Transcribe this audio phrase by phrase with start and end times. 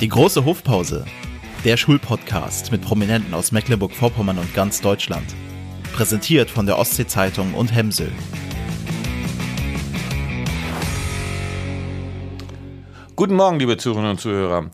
[0.00, 1.04] Die große Hofpause.
[1.64, 5.24] Der Schulpodcast mit Prominenten aus Mecklenburg-Vorpommern und ganz Deutschland.
[5.94, 8.10] Präsentiert von der Ostsee-Zeitung und Hemsel.
[13.14, 14.70] Guten Morgen, liebe Zuhörerinnen und Zuhörer.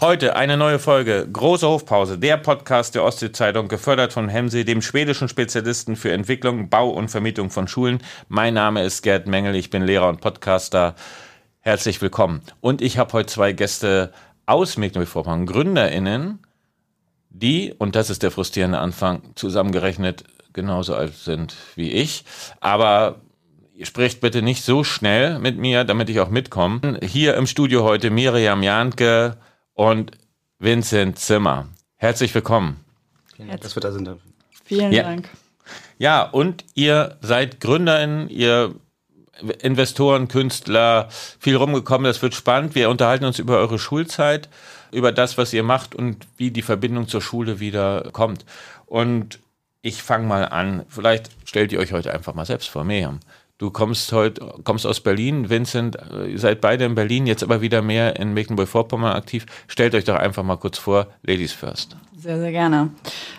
[0.00, 5.28] Heute eine neue Folge Große Hofpause, der Podcast der Ostsee-Zeitung, gefördert von Hemsel, dem schwedischen
[5.28, 7.98] Spezialisten für Entwicklung, Bau und Vermietung von Schulen.
[8.28, 10.94] Mein Name ist Gerd Mengel, ich bin Lehrer und Podcaster.
[11.60, 12.40] Herzlich willkommen.
[12.62, 14.10] Und ich habe heute zwei Gäste
[14.46, 16.38] aus Mecklenburg-Vorpommern, GründerInnen,
[17.30, 22.24] die, und das ist der frustrierende Anfang, zusammengerechnet genauso alt sind wie ich,
[22.60, 23.20] aber
[23.76, 27.00] Ihr sprecht bitte nicht so schnell mit mir, damit ich auch mitkomme.
[27.02, 29.36] Hier im Studio heute Miriam Jantke
[29.72, 30.12] und
[30.60, 31.66] Vincent Zimmer.
[31.96, 32.84] Herzlich willkommen.
[33.34, 34.08] Vielen Dank, dass wir da sind.
[34.64, 35.02] Vielen Ja.
[35.02, 35.28] Dank.
[35.98, 38.76] Ja, und ihr seid GründerInnen, ihr
[39.62, 42.04] Investoren, Künstler, viel rumgekommen.
[42.04, 42.74] Das wird spannend.
[42.74, 44.48] Wir unterhalten uns über eure Schulzeit,
[44.92, 48.44] über das, was ihr macht und wie die Verbindung zur Schule wieder kommt.
[48.86, 49.40] Und
[49.82, 50.84] ich fange mal an.
[50.88, 52.84] Vielleicht stellt ihr euch heute einfach mal selbst vor.
[52.84, 53.20] Miriam,
[53.58, 55.50] du kommst heute, kommst aus Berlin.
[55.50, 59.46] Vincent, äh, ihr seid beide in Berlin, jetzt aber wieder mehr in Mecklenburg-Vorpommern aktiv.
[59.66, 61.08] Stellt euch doch einfach mal kurz vor.
[61.22, 61.96] Ladies first.
[62.16, 62.90] Sehr, sehr gerne.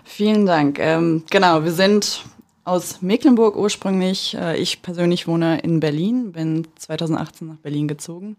[0.03, 0.77] Vielen Dank.
[0.77, 2.21] Ähm, genau, wir sind
[2.65, 4.35] aus Mecklenburg ursprünglich.
[4.35, 8.35] Äh, ich persönlich wohne in Berlin, bin 2018 nach Berlin gezogen.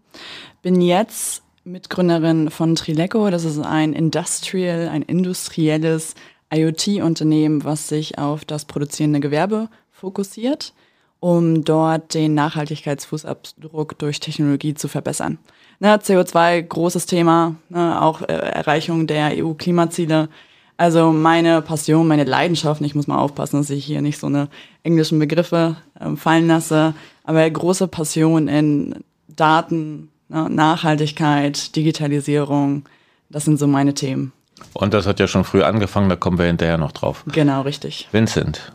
[0.61, 3.29] Bin jetzt Mitgründerin von Trileco.
[3.29, 6.15] Das ist ein Industrial, ein industrielles
[6.53, 10.73] IoT-Unternehmen, was sich auf das produzierende Gewerbe fokussiert,
[11.19, 15.39] um dort den Nachhaltigkeitsfußabdruck durch Technologie zu verbessern.
[15.79, 20.29] Ne, CO2, großes Thema, ne, auch äh, Erreichung der EU-Klimaziele.
[20.77, 24.47] Also meine Passion, meine Leidenschaft, ich muss mal aufpassen, dass ich hier nicht so eine
[24.83, 28.95] englischen Begriffe ähm, fallen lasse, aber große Passion in
[29.27, 32.83] Daten, ne, Nachhaltigkeit, Digitalisierung,
[33.29, 34.33] das sind so meine Themen.
[34.73, 37.23] Und das hat ja schon früh angefangen, da kommen wir hinterher noch drauf.
[37.31, 38.07] Genau, richtig.
[38.11, 38.71] Vincent,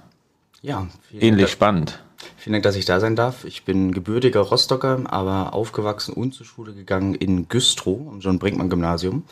[0.60, 2.02] Ja, ähnlich Dank, spannend.
[2.36, 3.44] vielen Dank, dass ich da sein darf.
[3.44, 9.24] Ich bin gebürtiger Rostocker, aber aufgewachsen und zur Schule gegangen in Güstrow am John-Brinkmann-Gymnasium.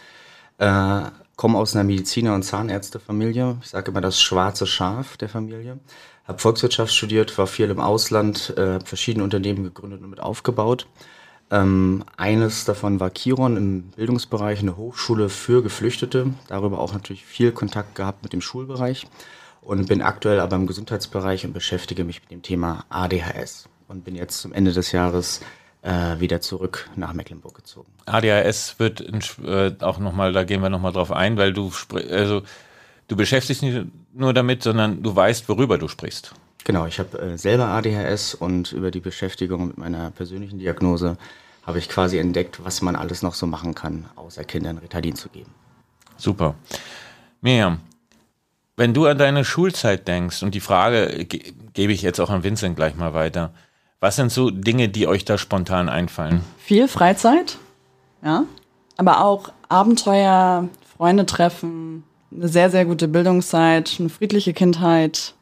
[0.59, 1.03] Äh,
[1.41, 3.57] komme aus einer Mediziner- und Zahnärztefamilie.
[3.63, 5.81] Ich sage immer das schwarze Schaf der Familie.
[6.25, 10.87] Habe Volkswirtschaft studiert, war viel im Ausland, äh, hab verschiedene Unternehmen gegründet und mit aufgebaut.
[11.51, 16.35] Ähm, eines davon war Chiron im Bildungsbereich, eine Hochschule für Geflüchtete.
[16.49, 19.07] Darüber auch natürlich viel Kontakt gehabt mit dem Schulbereich
[19.63, 24.15] und bin aktuell aber im Gesundheitsbereich und beschäftige mich mit dem Thema ADHS und bin
[24.15, 25.41] jetzt zum Ende des Jahres
[25.83, 27.91] äh, wieder zurück nach Mecklenburg gezogen.
[28.07, 31.73] ADHS wird in, äh, auch nochmal, da gehen wir nochmal drauf ein, weil du,
[32.11, 32.43] also,
[33.09, 36.35] du beschäftigst dich nicht nur damit, sondern du weißt, worüber du sprichst.
[36.65, 41.17] Genau, ich habe äh, selber ADHS und über die Beschäftigung mit meiner persönlichen Diagnose
[41.67, 45.29] habe ich quasi entdeckt, was man alles noch so machen kann, außer Kindern Ritalin zu
[45.29, 45.51] geben.
[46.17, 46.55] Super.
[47.41, 47.81] Miriam,
[48.77, 52.43] wenn du an deine Schulzeit denkst und die Frage ge gebe ich jetzt auch an
[52.43, 53.53] Vincent gleich mal weiter.
[54.01, 56.41] Was sind so Dinge, die euch da spontan einfallen?
[56.59, 57.59] Viel Freizeit,
[58.25, 58.45] ja,
[58.97, 65.35] aber auch Abenteuer, Freunde treffen, eine sehr, sehr gute Bildungszeit, eine friedliche Kindheit,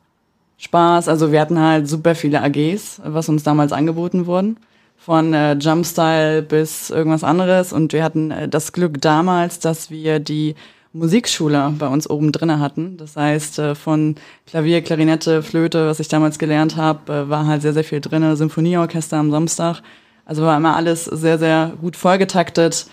[0.58, 1.08] Spaß.
[1.08, 4.58] Also wir hatten halt super viele AGs, was uns damals angeboten wurden.
[4.96, 7.72] Von äh, Jumpstyle bis irgendwas anderes.
[7.72, 10.56] Und wir hatten äh, das Glück damals, dass wir die
[10.93, 12.97] Musikschule bei uns oben drinne hatten.
[12.97, 14.16] Das heißt, äh, von
[14.47, 18.37] Klavier, Klarinette, Flöte, was ich damals gelernt habe, äh, war halt sehr, sehr viel drinne.
[18.37, 19.82] Symphonieorchester am Samstag.
[20.25, 22.87] Also war immer alles sehr, sehr gut vollgetaktet.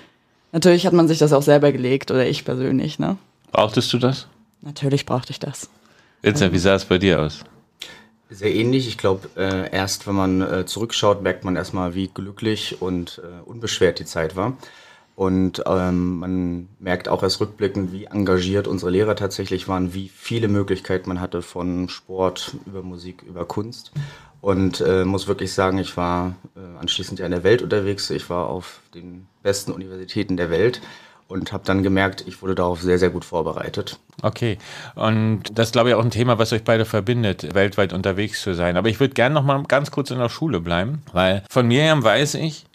[0.51, 3.17] Natürlich hat man sich das auch selber gelegt, oder ich persönlich, ne?
[3.51, 4.27] Brauchtest du das?
[4.61, 5.69] Natürlich brauchte ich das.
[6.21, 7.43] Vincent, wie sah es bei dir aus?
[8.29, 8.87] Sehr ähnlich.
[8.87, 13.47] Ich glaube, äh, erst wenn man äh, zurückschaut, merkt man erstmal, wie glücklich und äh,
[13.47, 14.57] unbeschwert die Zeit war.
[15.15, 20.49] Und ähm, man merkt auch erst rückblickend, wie engagiert unsere Lehrer tatsächlich waren, wie viele
[20.49, 23.91] Möglichkeiten man hatte von Sport über Musik, über Kunst.
[24.41, 28.09] Und äh, muss wirklich sagen, ich war äh, anschließend ja in der Welt unterwegs.
[28.09, 30.81] Ich war auf den besten Universitäten der Welt
[31.27, 33.99] und habe dann gemerkt, ich wurde darauf sehr, sehr gut vorbereitet.
[34.21, 34.57] Okay.
[34.95, 38.53] Und das ist, glaube ich, auch ein Thema, was euch beide verbindet, weltweit unterwegs zu
[38.53, 38.77] sein.
[38.77, 42.03] Aber ich würde gerne noch mal ganz kurz in der Schule bleiben, weil von Miriam
[42.03, 42.65] weiß ich,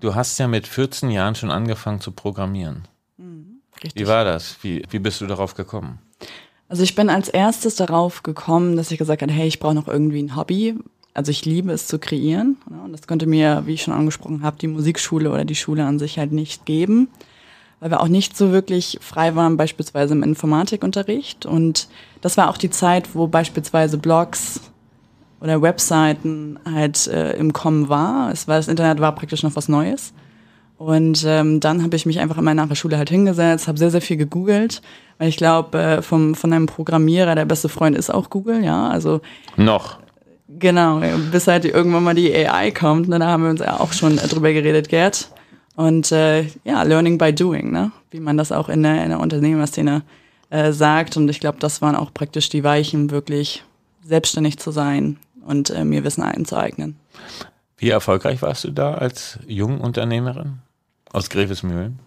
[0.00, 2.86] du hast ja mit 14 Jahren schon angefangen zu programmieren.
[3.82, 4.02] Richtig.
[4.02, 4.56] Wie war das?
[4.62, 5.98] Wie, wie bist du darauf gekommen?
[6.68, 9.88] Also ich bin als erstes darauf gekommen, dass ich gesagt habe, hey, ich brauche noch
[9.88, 10.76] irgendwie ein Hobby.
[11.14, 12.58] Also ich liebe es zu kreieren.
[12.68, 15.84] ne, Und das konnte mir, wie ich schon angesprochen habe, die Musikschule oder die Schule
[15.84, 17.08] an sich halt nicht geben.
[17.80, 21.46] Weil wir auch nicht so wirklich frei waren, beispielsweise im Informatikunterricht.
[21.46, 21.88] Und
[22.20, 24.60] das war auch die Zeit, wo beispielsweise Blogs
[25.40, 28.30] oder Webseiten halt äh, im Kommen war.
[28.32, 28.56] Es war.
[28.56, 30.12] Das Internet war praktisch noch was Neues.
[30.76, 33.90] Und ähm, dann habe ich mich einfach immer nach der Schule halt hingesetzt, habe sehr,
[33.90, 34.80] sehr viel gegoogelt,
[35.18, 38.88] weil ich glaube, äh, vom von einem Programmierer der beste Freund ist auch Google, ja.
[38.88, 39.20] Also
[39.56, 39.98] noch.
[40.48, 43.92] Genau, bis halt irgendwann mal die AI kommt, ne, da haben wir uns ja auch
[43.92, 45.30] schon drüber geredet, Gerd.
[45.76, 47.92] Und äh, ja, Learning by Doing, ne?
[48.10, 50.02] wie man das auch in der, in der Unternehmerszene
[50.50, 51.16] äh, sagt.
[51.16, 53.62] Und ich glaube, das waren auch praktisch die Weichen, wirklich
[54.04, 55.18] selbstständig zu sein
[55.48, 56.96] und äh, mir Wissen einzueignen.
[57.78, 60.58] Wie erfolgreich warst du da als Jungunternehmerin
[61.12, 61.98] aus Grevesmühlen?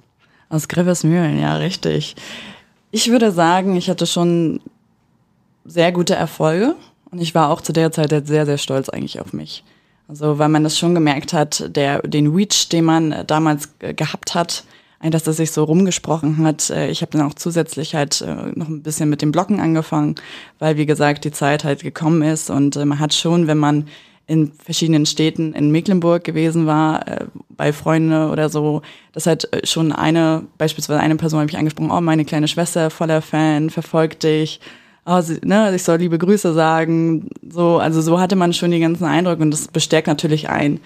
[0.50, 2.16] Aus Grevesmühlen, ja, richtig.
[2.92, 4.60] Ich würde sagen, ich hatte schon
[5.66, 6.76] sehr gute Erfolge
[7.10, 9.64] und ich war auch zu der Zeit sehr, sehr stolz eigentlich auf mich.
[10.08, 14.36] Also weil man das schon gemerkt hat, der, den Reach, den man äh, damals gehabt
[14.36, 14.66] hat,
[15.10, 16.70] dass das sich so rumgesprochen hat.
[16.70, 20.16] Äh, ich habe dann auch zusätzlich halt äh, noch ein bisschen mit dem Blocken angefangen,
[20.60, 23.88] weil wie gesagt die Zeit halt gekommen ist und man hat schon, wenn man
[24.28, 27.04] in verschiedenen Städten in Mecklenburg gewesen war,
[27.50, 28.82] bei Freunden oder so,
[29.12, 33.22] das hat schon eine, beispielsweise eine Person habe ich angesprochen, oh, meine kleine Schwester, voller
[33.22, 34.62] Fan, verfolgt dich
[35.06, 37.30] oh, sie, ne, ich soll liebe Grüße sagen.
[37.48, 40.80] So, also so hatte man schon die ganzen Eindrücke und das bestärkt natürlich ein.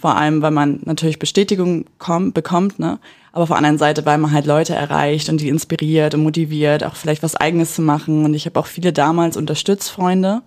[0.00, 2.98] Vor allem, weil man natürlich Bestätigung kommt, bekommt, ne?
[3.32, 6.82] Aber auf der anderen Seite, weil man halt Leute erreicht und die inspiriert und motiviert,
[6.82, 8.24] auch vielleicht was Eigenes zu machen.
[8.24, 10.42] Und ich habe auch viele damals unterstützt, Freunde,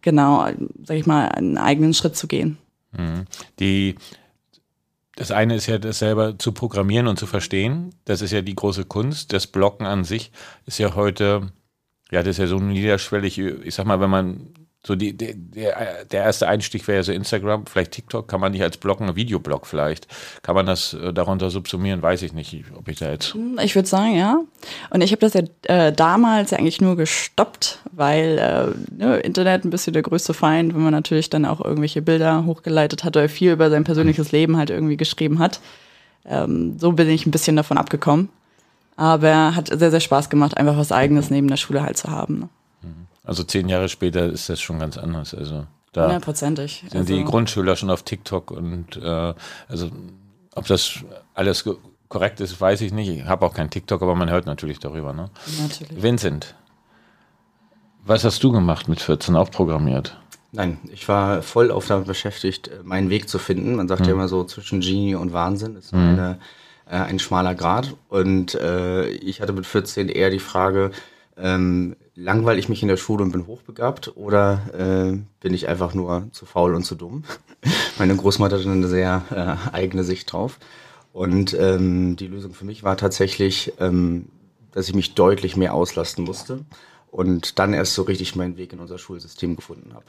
[0.00, 0.48] genau,
[0.82, 2.58] sag ich mal, einen eigenen Schritt zu gehen.
[2.92, 3.26] Mhm.
[3.60, 3.94] Die
[5.14, 7.90] das eine ist ja das selber zu programmieren und zu verstehen.
[8.04, 9.32] Das ist ja die große Kunst.
[9.32, 10.30] Das Blocken an sich
[10.64, 11.52] ist ja heute
[12.10, 14.54] ja, das ist ja so niederschwellig, ich sag mal, wenn man
[14.86, 15.34] so die, der,
[16.04, 19.16] der erste Einstieg wäre ja so Instagram, vielleicht TikTok, kann man nicht als Blog, ein
[19.16, 20.06] Videoblog vielleicht.
[20.42, 23.34] Kann man das äh, darunter subsumieren, weiß ich nicht, ob ich da jetzt.
[23.34, 24.40] Hm, ich würde sagen, ja.
[24.90, 29.64] Und ich habe das ja äh, damals ja eigentlich nur gestoppt, weil äh, ne, Internet
[29.64, 33.28] ein bisschen der größte Feind, wenn man natürlich dann auch irgendwelche Bilder hochgeleitet hat oder
[33.28, 35.60] viel über sein persönliches Leben halt irgendwie geschrieben hat.
[36.24, 38.28] Ähm, so bin ich ein bisschen davon abgekommen.
[38.96, 42.40] Aber hat sehr, sehr Spaß gemacht, einfach was Eigenes neben der Schule halt zu haben.
[42.40, 42.48] Ne?
[43.28, 45.34] Also zehn Jahre später ist das schon ganz anders.
[45.34, 46.84] Also da Hundertprozentig.
[46.88, 49.34] Sind also die Grundschüler schon auf TikTok und äh,
[49.68, 49.90] also
[50.54, 51.00] ob das
[51.34, 51.68] alles
[52.08, 53.08] korrekt ist, weiß ich nicht.
[53.10, 55.12] Ich habe auch kein TikTok, aber man hört natürlich darüber.
[55.12, 55.28] Ne?
[55.60, 56.02] Natürlich.
[56.02, 56.54] Vincent,
[58.02, 59.36] was hast du gemacht mit 14?
[59.36, 60.16] Auch programmiert?
[60.52, 63.76] Nein, ich war voll auf damit beschäftigt, meinen Weg zu finden.
[63.76, 64.08] Man sagt hm.
[64.08, 65.98] ja immer so zwischen Genie und Wahnsinn ist hm.
[65.98, 66.38] eine
[66.86, 67.94] äh, ein schmaler Grad.
[68.08, 70.92] Und äh, ich hatte mit 14 eher die Frage,
[71.36, 75.94] ähm, langweile ich mich in der Schule und bin hochbegabt oder äh, bin ich einfach
[75.94, 77.24] nur zu faul und zu dumm?
[77.98, 80.58] Meine Großmutter hatte eine sehr äh, eigene Sicht drauf.
[81.12, 84.26] Und ähm, die Lösung für mich war tatsächlich, ähm,
[84.72, 86.64] dass ich mich deutlich mehr auslasten musste
[87.10, 90.04] und dann erst so richtig meinen Weg in unser Schulsystem gefunden habe.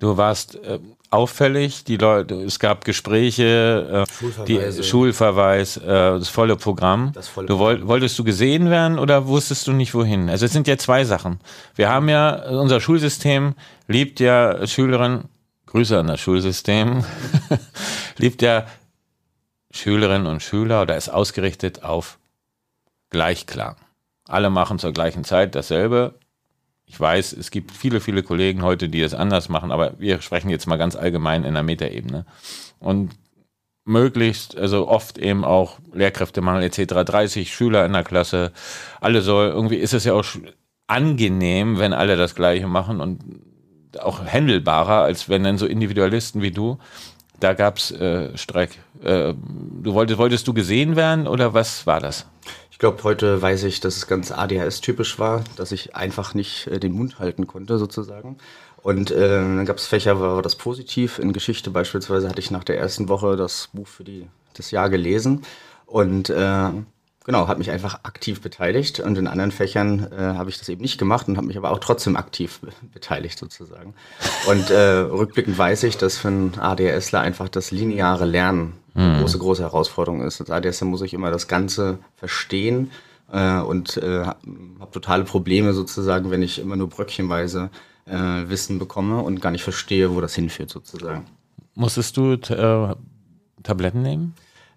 [0.00, 0.78] Du warst äh,
[1.10, 7.12] auffällig, die Leute, es gab Gespräche, äh, die Schulverweis, äh, das volle Programm.
[7.12, 10.30] Das volle du woll, wolltest du gesehen werden oder wusstest du nicht wohin?
[10.30, 11.38] Also es sind ja zwei Sachen.
[11.74, 13.54] Wir haben ja unser Schulsystem
[13.88, 15.28] liebt ja Schülerinnen,
[15.66, 17.04] Grüße an das Schulsystem,
[18.16, 18.66] liebt ja
[19.72, 22.18] Schülerinnen und Schüler oder ist ausgerichtet auf
[23.10, 23.76] Gleichklang.
[24.26, 26.14] Alle machen zur gleichen Zeit dasselbe
[26.90, 30.50] ich weiß, es gibt viele, viele Kollegen heute, die es anders machen, aber wir sprechen
[30.50, 32.26] jetzt mal ganz allgemein in der Metaebene.
[32.80, 33.12] Und
[33.84, 38.50] möglichst, also oft eben auch Lehrkräftemangel etc., 30 Schüler in der Klasse,
[39.00, 40.24] alle soll, irgendwie ist es ja auch
[40.88, 43.20] angenehm, wenn alle das Gleiche machen und
[44.00, 46.78] auch händelbarer, als wenn dann so Individualisten wie du,
[47.38, 48.78] da gab's äh, Streik.
[49.00, 52.26] Äh, du wolltest, wolltest du gesehen werden oder was war das?
[52.80, 56.92] Glaube, heute weiß ich, dass es ganz ADHS-typisch war, dass ich einfach nicht äh, den
[56.92, 58.38] Mund halten konnte, sozusagen.
[58.82, 61.18] Und äh, dann gab es Fächer, war das positiv.
[61.18, 64.88] In Geschichte beispielsweise hatte ich nach der ersten Woche das Buch für die, das Jahr
[64.88, 65.42] gelesen.
[65.84, 66.70] Und äh,
[67.24, 69.00] genau, habe mich einfach aktiv beteiligt.
[69.00, 71.70] Und in anderen Fächern äh, habe ich das eben nicht gemacht und habe mich aber
[71.70, 72.60] auch trotzdem aktiv
[72.92, 73.94] beteiligt sozusagen.
[74.48, 79.20] Und äh, rückblickend weiß ich, dass für einen ADHSler einfach das lineare Lernen eine mhm.
[79.20, 80.40] große, große Herausforderung ist.
[80.40, 82.90] Als ADS muss ich immer das Ganze verstehen
[83.32, 87.70] äh, und äh, habe totale Probleme sozusagen, wenn ich immer nur bröckchenweise
[88.06, 88.14] äh,
[88.48, 91.26] Wissen bekomme und gar nicht verstehe, wo das hinführt sozusagen.
[91.74, 92.94] Musstest du äh,
[93.62, 94.34] Tabletten nehmen?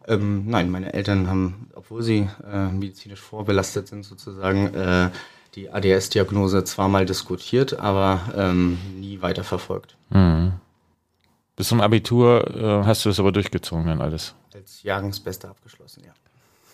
[0.07, 5.09] Ähm, nein, meine Eltern haben, obwohl sie äh, medizinisch vorbelastet sind sozusagen, äh,
[5.55, 9.95] die ADS-Diagnose zwar mal diskutiert, aber ähm, nie weiter verfolgt.
[10.09, 10.53] Mhm.
[11.55, 14.33] Bis zum Abitur äh, hast du es aber durchgezogen dann alles.
[14.53, 16.13] Als Jahrgangsbester abgeschlossen, ja.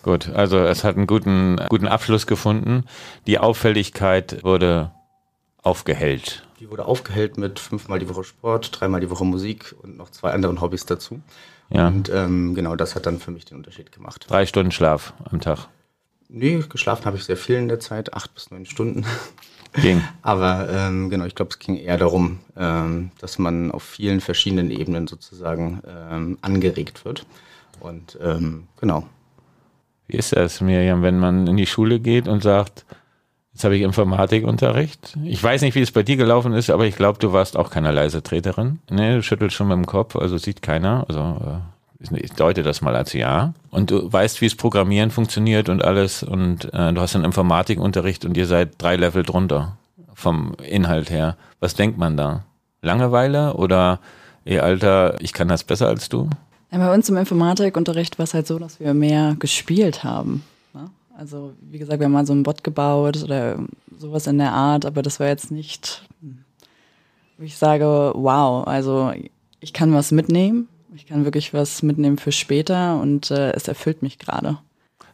[0.02, 2.84] Gut, also es hat einen guten, guten Abschluss gefunden.
[3.26, 4.92] Die Auffälligkeit wurde
[5.62, 6.42] aufgehellt.
[6.58, 10.32] Die wurde aufgehellt mit fünfmal die Woche Sport, dreimal die Woche Musik und noch zwei
[10.32, 11.20] anderen Hobbys dazu.
[11.70, 11.88] Ja.
[11.88, 14.26] Und ähm, genau das hat dann für mich den Unterschied gemacht.
[14.28, 15.68] Drei Stunden Schlaf am Tag.
[16.28, 19.04] Nee, geschlafen habe ich sehr viel in der Zeit, acht bis neun Stunden.
[19.74, 20.02] Ging.
[20.22, 24.70] Aber ähm, genau, ich glaube, es ging eher darum, ähm, dass man auf vielen verschiedenen
[24.70, 27.24] Ebenen sozusagen ähm, angeregt wird.
[27.78, 29.06] Und ähm, genau.
[30.08, 32.84] Wie ist das, Miriam, wenn man in die Schule geht und sagt,
[33.60, 35.18] jetzt habe ich Informatikunterricht?
[35.22, 37.68] Ich weiß nicht, wie es bei dir gelaufen ist, aber ich glaube, du warst auch
[37.68, 38.78] keine leise Treterin.
[38.90, 41.04] Nee, du schüttelst schon mit dem Kopf, also sieht keiner.
[41.08, 43.52] Also äh, ich deute das mal als ja.
[43.70, 46.22] Und du weißt, wie es Programmieren funktioniert und alles.
[46.22, 49.76] Und äh, du hast einen Informatikunterricht und ihr seid drei Level drunter
[50.14, 51.36] vom Inhalt her.
[51.60, 52.44] Was denkt man da?
[52.80, 54.00] Langeweile oder,
[54.46, 56.30] ey Alter, ich kann das besser als du?
[56.70, 60.44] Bei uns im Informatikunterricht war es halt so, dass wir mehr gespielt haben.
[61.20, 63.58] Also, wie gesagt, wir haben mal so einen Bot gebaut oder
[63.98, 66.08] sowas in der Art, aber das war jetzt nicht,
[67.36, 69.12] wo ich sage, wow, also
[69.60, 70.66] ich kann was mitnehmen.
[70.94, 74.60] Ich kann wirklich was mitnehmen für später und äh, es erfüllt mich gerade.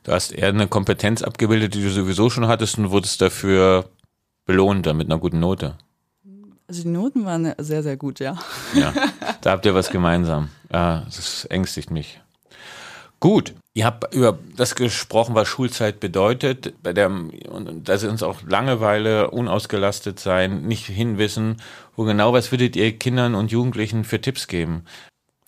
[0.05, 3.87] Du hast eher eine Kompetenz abgebildet, die du sowieso schon hattest und wurdest dafür
[4.45, 5.77] belohnt, dann mit einer guten Note.
[6.69, 8.39] Also die Noten waren sehr, sehr gut, ja.
[8.75, 8.95] Ja,
[9.41, 10.51] da habt ihr was gemeinsam.
[10.73, 12.21] Ja, das ängstigt mich.
[13.19, 16.75] Gut, ihr habt über das gesprochen, was Schulzeit bedeutet.
[16.83, 21.57] Bei der, und da sind uns auch Langeweile, unausgelastet sein, nicht hinwissen.
[21.97, 24.85] Wo genau, was würdet ihr Kindern und Jugendlichen für Tipps geben?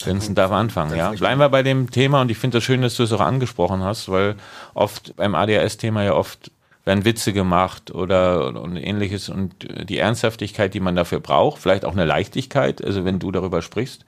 [0.03, 1.11] Vincent darf anfangen, ja.
[1.11, 3.21] Bleiben wir bei dem Thema und ich finde es das schön, dass du es auch
[3.21, 4.37] angesprochen hast, weil
[4.75, 6.53] oft beim ADHS-Thema ja oft
[6.85, 11.93] werden Witze gemacht oder und ähnliches und die Ernsthaftigkeit, die man dafür braucht, vielleicht auch
[11.93, 14.05] eine Leichtigkeit, also wenn du darüber sprichst.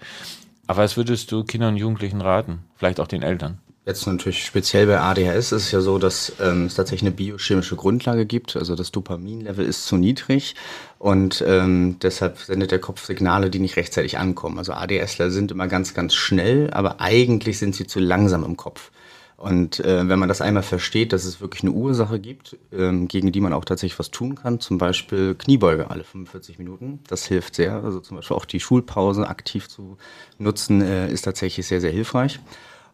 [0.70, 2.60] Aber was würdest du Kindern und Jugendlichen raten?
[2.76, 3.58] Vielleicht auch den Eltern?
[3.86, 7.74] Jetzt natürlich speziell bei ADHS ist es ja so, dass ähm, es tatsächlich eine biochemische
[7.74, 8.54] Grundlage gibt.
[8.54, 10.54] Also das Dopaminlevel ist zu niedrig
[11.00, 14.58] und ähm, deshalb sendet der Kopf Signale, die nicht rechtzeitig ankommen.
[14.58, 18.92] Also ADSler sind immer ganz, ganz schnell, aber eigentlich sind sie zu langsam im Kopf.
[19.40, 23.32] Und äh, wenn man das einmal versteht, dass es wirklich eine Ursache gibt, ähm, gegen
[23.32, 27.54] die man auch tatsächlich was tun kann, zum Beispiel Kniebeuge alle 45 Minuten, das hilft
[27.54, 27.82] sehr.
[27.82, 29.96] Also zum Beispiel auch die Schulpause aktiv zu
[30.36, 32.38] nutzen, äh, ist tatsächlich sehr, sehr hilfreich.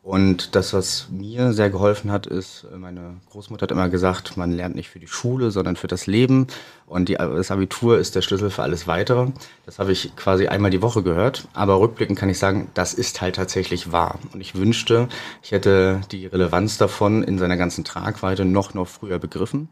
[0.06, 4.76] Und das, was mir sehr geholfen hat, ist, meine Großmutter hat immer gesagt, man lernt
[4.76, 6.46] nicht für die Schule, sondern für das Leben.
[6.86, 9.32] Und die, das Abitur ist der Schlüssel für alles Weitere.
[9.64, 11.48] Das habe ich quasi einmal die Woche gehört.
[11.54, 14.20] Aber rückblickend kann ich sagen, das ist halt tatsächlich wahr.
[14.32, 15.08] Und ich wünschte,
[15.42, 19.68] ich hätte die Relevanz davon in seiner ganzen Tragweite noch, noch früher begriffen.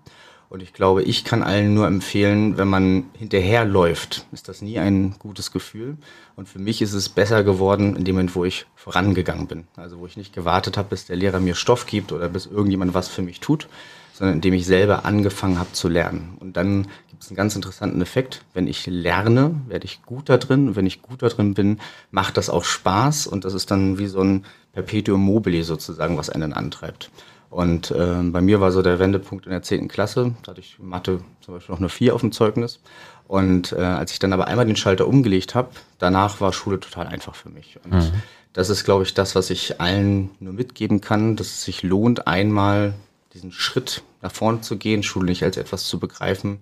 [0.48, 5.16] Und ich glaube, ich kann allen nur empfehlen, wenn man hinterherläuft, ist das nie ein
[5.18, 5.96] gutes Gefühl.
[6.36, 9.66] Und für mich ist es besser geworden in dem Moment, wo ich vorangegangen bin.
[9.76, 12.94] Also wo ich nicht gewartet habe, bis der Lehrer mir Stoff gibt oder bis irgendjemand
[12.94, 13.68] was für mich tut,
[14.12, 16.36] sondern indem ich selber angefangen habe zu lernen.
[16.38, 18.44] Und dann gibt es einen ganz interessanten Effekt.
[18.54, 20.68] Wenn ich lerne, werde ich gut da drin.
[20.68, 21.80] Und wenn ich gut da drin bin,
[22.12, 23.26] macht das auch Spaß.
[23.26, 27.10] Und das ist dann wie so ein Perpetuum mobile sozusagen, was einen antreibt.
[27.54, 29.86] Und äh, bei mir war so der Wendepunkt in der 10.
[29.86, 30.34] Klasse.
[30.42, 32.80] Da hatte ich Mathe zum Beispiel noch eine 4 auf dem Zeugnis.
[33.28, 35.68] Und äh, als ich dann aber einmal den Schalter umgelegt habe,
[36.00, 37.78] danach war Schule total einfach für mich.
[37.84, 38.12] Und mhm.
[38.54, 42.26] das ist, glaube ich, das, was ich allen nur mitgeben kann, dass es sich lohnt,
[42.26, 42.94] einmal
[43.34, 46.58] diesen Schritt nach vorne zu gehen, Schule nicht als etwas zu begreifen,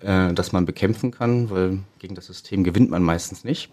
[0.00, 3.68] äh, das man bekämpfen kann, weil gegen das System gewinnt man meistens nicht.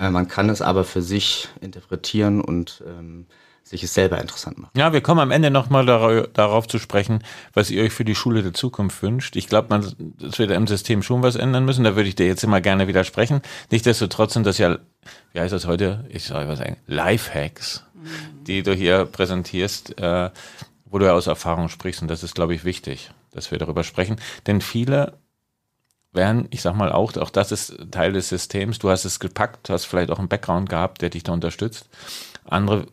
[0.00, 3.26] Äh, man kann es aber für sich interpretieren und ähm,
[3.64, 4.76] sich es selber interessant macht.
[4.76, 8.14] Ja, wir kommen am Ende nochmal dar darauf zu sprechen, was ihr euch für die
[8.14, 9.36] Schule der Zukunft wünscht.
[9.36, 11.82] Ich glaube, man, das wird im System schon was ändern müssen.
[11.82, 13.40] Da würde ich dir jetzt immer gerne widersprechen.
[13.70, 14.78] Nichtsdestotrotz sind das ja,
[15.32, 16.04] wie heißt das heute?
[16.10, 18.44] Ich soll was sagen, Lifehacks, mhm.
[18.44, 20.30] die du hier präsentierst, äh,
[20.84, 22.02] wo du ja aus Erfahrung sprichst.
[22.02, 24.16] Und das ist, glaube ich, wichtig, dass wir darüber sprechen.
[24.46, 25.14] Denn viele
[26.12, 28.78] werden, ich sag mal auch, auch das ist Teil des Systems.
[28.78, 31.88] Du hast es gepackt, hast vielleicht auch einen Background gehabt, der dich da unterstützt.
[32.44, 32.86] Andere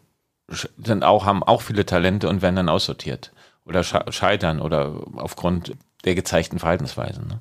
[0.84, 3.31] sind auch, haben auch viele Talente und werden dann aussortiert
[3.65, 7.27] oder scheitern oder aufgrund der gezeigten Verhaltensweisen.
[7.27, 7.39] Ne?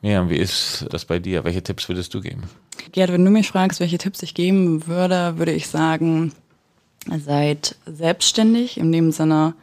[0.00, 1.44] Miriam, wie ist das bei dir?
[1.44, 2.44] Welche Tipps würdest du geben?
[2.92, 6.32] Gerd, wenn du mich fragst, welche Tipps ich geben würde, würde ich sagen,
[7.24, 9.54] seid selbstständig, in dem Sinne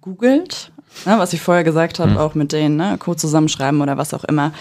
[0.00, 0.72] googelt,
[1.06, 2.18] ne, was ich vorher gesagt habe, hm.
[2.18, 4.52] auch mit denen, ne, Code zusammenschreiben oder was auch immer.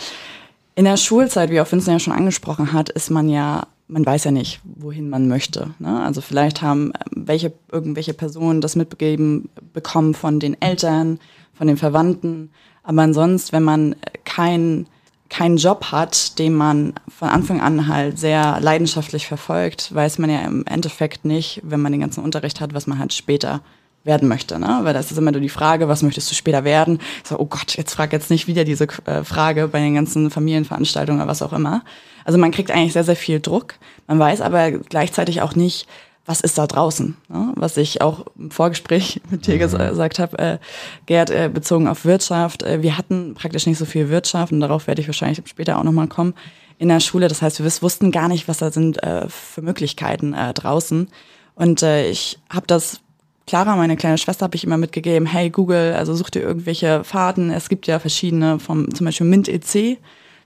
[0.75, 4.23] In der Schulzeit, wie auch Vincent ja schon angesprochen hat, ist man ja man weiß
[4.25, 5.71] ja nicht, wohin man möchte.
[5.79, 6.01] Ne?
[6.01, 11.19] Also vielleicht haben ähm, welche, irgendwelche Personen das mitgegeben bekommen von den Eltern,
[11.53, 12.51] von den Verwandten.
[12.83, 14.87] Aber ansonsten, wenn man keinen
[15.29, 20.41] keinen Job hat, den man von Anfang an halt sehr leidenschaftlich verfolgt, weiß man ja
[20.41, 23.61] im Endeffekt nicht, wenn man den ganzen Unterricht hat, was man halt später
[24.03, 24.59] werden möchte.
[24.59, 24.81] Ne?
[24.83, 26.99] Weil das ist immer nur die Frage, was möchtest du später werden?
[27.23, 31.21] So, oh Gott, jetzt frag jetzt nicht wieder diese äh, Frage bei den ganzen Familienveranstaltungen
[31.21, 31.83] oder was auch immer.
[32.25, 33.75] Also man kriegt eigentlich sehr, sehr viel Druck.
[34.07, 35.87] Man weiß aber gleichzeitig auch nicht,
[36.25, 37.17] was ist da draußen?
[37.27, 37.51] Ne?
[37.55, 40.57] Was ich auch im Vorgespräch mit dir ges gesagt habe, äh,
[41.05, 42.63] Gerd, äh, bezogen auf Wirtschaft.
[42.63, 45.83] Äh, wir hatten praktisch nicht so viel Wirtschaft und darauf werde ich wahrscheinlich später auch
[45.83, 46.33] nochmal kommen
[46.79, 47.27] in der Schule.
[47.27, 51.09] Das heißt, wir wussten gar nicht, was da sind äh, für Möglichkeiten äh, draußen.
[51.55, 53.01] Und äh, ich habe das
[53.45, 57.51] Clara, meine kleine Schwester, habe ich immer mitgegeben, hey Google, also such dir irgendwelche Fahrten.
[57.51, 59.97] Es gibt ja verschiedene, vom zum Beispiel Mint EC.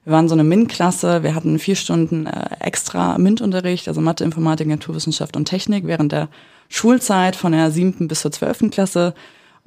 [0.08, 4.66] Wir waren so eine MINT-Klasse, wir hatten vier Stunden äh, extra MINT-Unterricht, also Mathe, Informatik,
[4.66, 6.30] Naturwissenschaft und Technik während der
[6.70, 9.14] Schulzeit von der siebten bis zur zwölften Klasse.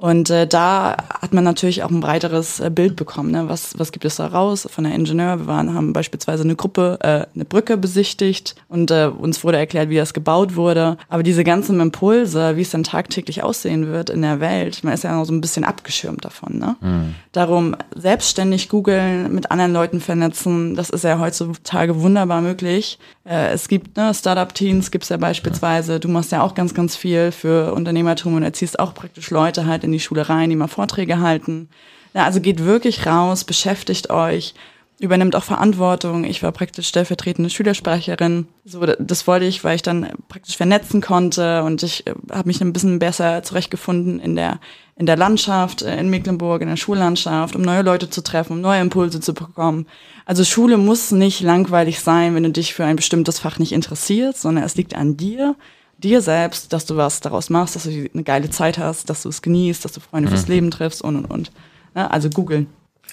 [0.01, 3.29] Und äh, da hat man natürlich auch ein breiteres äh, Bild bekommen.
[3.29, 3.47] Ne?
[3.47, 5.41] Was, was gibt es da raus von der Ingenieur?
[5.41, 9.89] Wir waren, haben beispielsweise eine Gruppe, äh, eine Brücke besichtigt und äh, uns wurde erklärt,
[9.89, 10.97] wie das gebaut wurde.
[11.07, 15.03] Aber diese ganzen Impulse, wie es dann tagtäglich aussehen wird in der Welt, man ist
[15.03, 16.57] ja noch so ein bisschen abgeschirmt davon.
[16.57, 16.75] Ne?
[16.81, 17.15] Mhm.
[17.31, 22.97] Darum selbstständig googeln, mit anderen Leuten vernetzen, das ist ja heutzutage wunderbar möglich.
[23.23, 25.99] Äh, es gibt ne, Startup-Teams, gibt es ja beispielsweise.
[25.99, 29.83] Du machst ja auch ganz, ganz viel für Unternehmertum und erziehst auch praktisch Leute halt
[29.83, 31.69] in in die Schule rein, die mal Vorträge halten.
[32.13, 34.53] Ja, also geht wirklich raus, beschäftigt euch,
[35.01, 36.23] übernimmt auch Verantwortung.
[36.23, 38.47] Ich war praktisch stellvertretende Schülersprecherin.
[38.65, 42.61] So, das wollte ich, weil ich dann praktisch vernetzen konnte und ich äh, habe mich
[42.61, 44.59] ein bisschen besser zurechtgefunden in der
[44.95, 48.61] in der Landschaft äh, in Mecklenburg, in der Schullandschaft, um neue Leute zu treffen, um
[48.61, 49.87] neue Impulse zu bekommen.
[50.25, 54.41] Also Schule muss nicht langweilig sein, wenn du dich für ein bestimmtes Fach nicht interessierst,
[54.41, 55.55] sondern es liegt an dir,
[55.97, 59.29] dir selbst, dass du was daraus machst, dass du eine geile Zeit hast, dass du
[59.29, 60.35] es genießt, dass du Freunde mhm.
[60.35, 61.51] fürs Leben triffst und und und.
[61.95, 62.67] Ja, also googeln.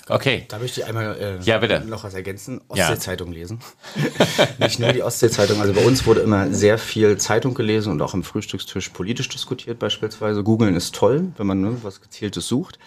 [0.08, 0.46] Okay.
[0.48, 1.80] Da möchte ich einmal äh, ja, bitte.
[1.86, 2.60] noch was ergänzen.
[2.68, 3.38] Ostsee-Zeitung ja.
[3.38, 3.60] lesen.
[4.58, 5.60] Nicht nur die Ostsee-Zeitung.
[5.60, 9.78] Also bei uns wurde immer sehr viel Zeitung gelesen und auch im Frühstückstisch politisch diskutiert
[9.78, 10.42] beispielsweise.
[10.42, 12.78] Googeln ist toll, wenn man ne, was Gezieltes sucht.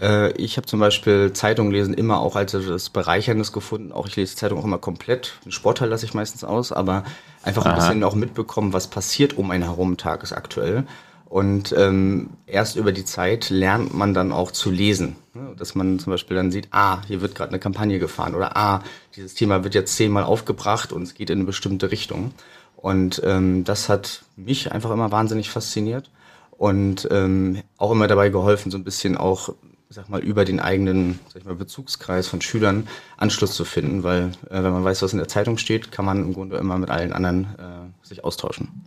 [0.00, 3.92] Äh, ich habe zum Beispiel Zeitung lesen immer auch als das Bereicherndes gefunden.
[3.92, 5.34] Auch ich lese Zeitung auch immer komplett.
[5.44, 7.04] Den Sportteil lasse ich meistens aus, aber
[7.42, 7.80] einfach ein Aha.
[7.80, 10.84] bisschen auch mitbekommen, was passiert um einen herum tagesaktuell.
[11.28, 15.16] Und ähm, erst über die Zeit lernt man dann auch zu lesen.
[15.36, 15.54] Ne?
[15.56, 18.82] Dass man zum Beispiel dann sieht, ah, hier wird gerade eine Kampagne gefahren oder ah,
[19.14, 22.32] dieses Thema wird jetzt zehnmal aufgebracht und es geht in eine bestimmte Richtung.
[22.76, 26.10] Und ähm, das hat mich einfach immer wahnsinnig fasziniert
[26.52, 29.54] und ähm, auch immer dabei geholfen, so ein bisschen auch
[29.88, 34.32] sag mal, über den eigenen sag ich mal, Bezugskreis von Schülern Anschluss zu finden, weil
[34.50, 36.90] äh, wenn man weiß, was in der Zeitung steht, kann man im Grunde immer mit
[36.90, 38.84] allen anderen äh, sich austauschen.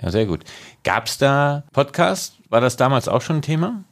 [0.00, 0.44] Ja, sehr gut.
[0.82, 2.34] Gab es da Podcast?
[2.48, 3.84] War das damals auch schon ein Thema?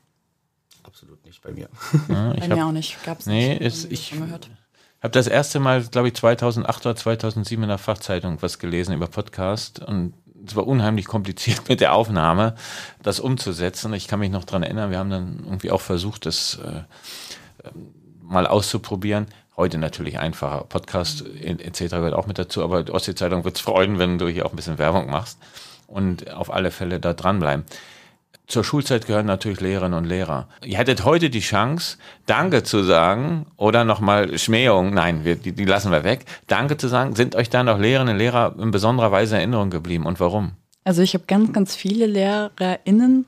[1.49, 1.69] Bei mir.
[2.09, 3.03] Ja, bei hab, mir auch nicht.
[3.05, 3.63] Gab es nee, nicht.
[3.63, 8.59] Ist, ich habe das erste Mal, glaube ich, 2008 oder 2007 in der Fachzeitung was
[8.59, 10.13] gelesen über Podcast und
[10.47, 12.55] es war unheimlich kompliziert mit der Aufnahme,
[13.03, 13.95] das umzusetzen.
[13.95, 16.83] Ich kann mich noch daran erinnern, wir haben dann irgendwie auch versucht, das äh,
[18.23, 19.27] mal auszuprobieren.
[19.57, 20.65] Heute natürlich einfacher.
[20.69, 21.79] Podcast etc.
[21.91, 24.57] gehört auch mit dazu, aber die Ostsee-Zeitung wird es freuen, wenn du hier auch ein
[24.57, 25.39] bisschen Werbung machst
[25.87, 27.65] und auf alle Fälle da dranbleiben.
[28.49, 30.49] Zur Schulzeit gehören natürlich Lehrerinnen und Lehrer.
[30.65, 35.67] Ihr hättet heute die Chance, Danke zu sagen oder nochmal Schmähung, nein, wir, die, die
[35.67, 36.25] lassen wir weg.
[36.47, 39.69] Danke zu sagen, sind euch da noch Lehrerinnen und Lehrer in besonderer Weise in Erinnerung
[39.69, 40.53] geblieben und warum?
[40.85, 43.27] Also ich habe ganz, ganz viele LehrerInnen,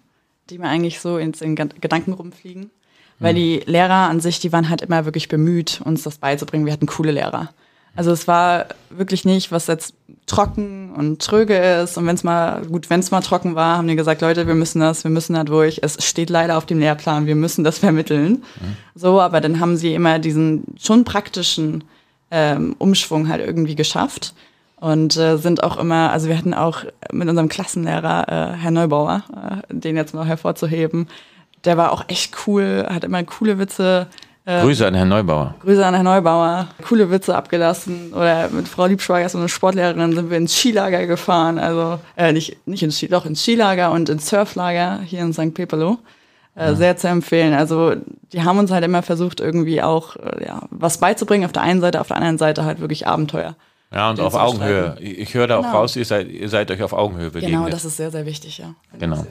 [0.49, 2.71] die mir eigentlich so ins in Gedanken rumfliegen.
[3.19, 3.37] Weil hm.
[3.37, 6.65] die Lehrer an sich, die waren halt immer wirklich bemüht, uns das beizubringen.
[6.65, 7.51] Wir hatten coole Lehrer.
[7.97, 9.95] Also es war wirklich nicht, was jetzt
[10.27, 11.99] trocken und tröge ist.
[11.99, 14.55] Und wenn es mal, gut, wenn es mal trocken war, haben die gesagt, Leute, wir
[14.55, 15.81] müssen das, wir müssen da durch.
[15.83, 18.45] Es steht leider auf dem Lehrplan, wir müssen das vermitteln.
[18.61, 18.77] Mhm.
[18.95, 21.85] So, aber dann haben sie immer diesen schon praktischen
[22.31, 24.35] ähm, Umschwung halt irgendwie geschafft.
[24.77, 29.25] Und äh, sind auch immer, also wir hatten auch mit unserem Klassenlehrer, äh, Herr Neubauer,
[29.69, 31.07] äh, den jetzt mal hervorzuheben,
[31.65, 34.07] der war auch echt cool, hat immer coole Witze
[34.45, 35.55] Grüße an Herrn Neubauer.
[35.61, 36.69] Grüße an Herrn Neubauer.
[36.87, 38.13] Coole Witze abgelassen.
[38.13, 41.59] Oder mit Frau Liebschweiger, so eine Sportlehrerin, sind wir ins Skilager gefahren.
[41.59, 45.55] Also äh, nicht, nicht ins, Ski, doch ins Skilager und ins Surflager hier in St.
[45.55, 45.99] Pepelo.
[46.57, 46.75] Äh, ja.
[46.75, 47.55] Sehr zu empfehlen.
[47.55, 47.95] Also
[48.33, 51.45] die haben uns halt immer versucht, irgendwie auch äh, ja, was beizubringen.
[51.45, 53.57] Auf der einen Seite, auf der anderen Seite halt wirklich Abenteuer.
[53.93, 54.97] Ja, und auf Augenhöhe.
[55.01, 55.69] Ich höre da genau.
[55.69, 57.59] auch raus, ihr seid, ihr seid euch auf Augenhöhe begegnet.
[57.59, 58.75] Genau, das ist sehr, sehr wichtig, ja.
[58.99, 59.27] Genau.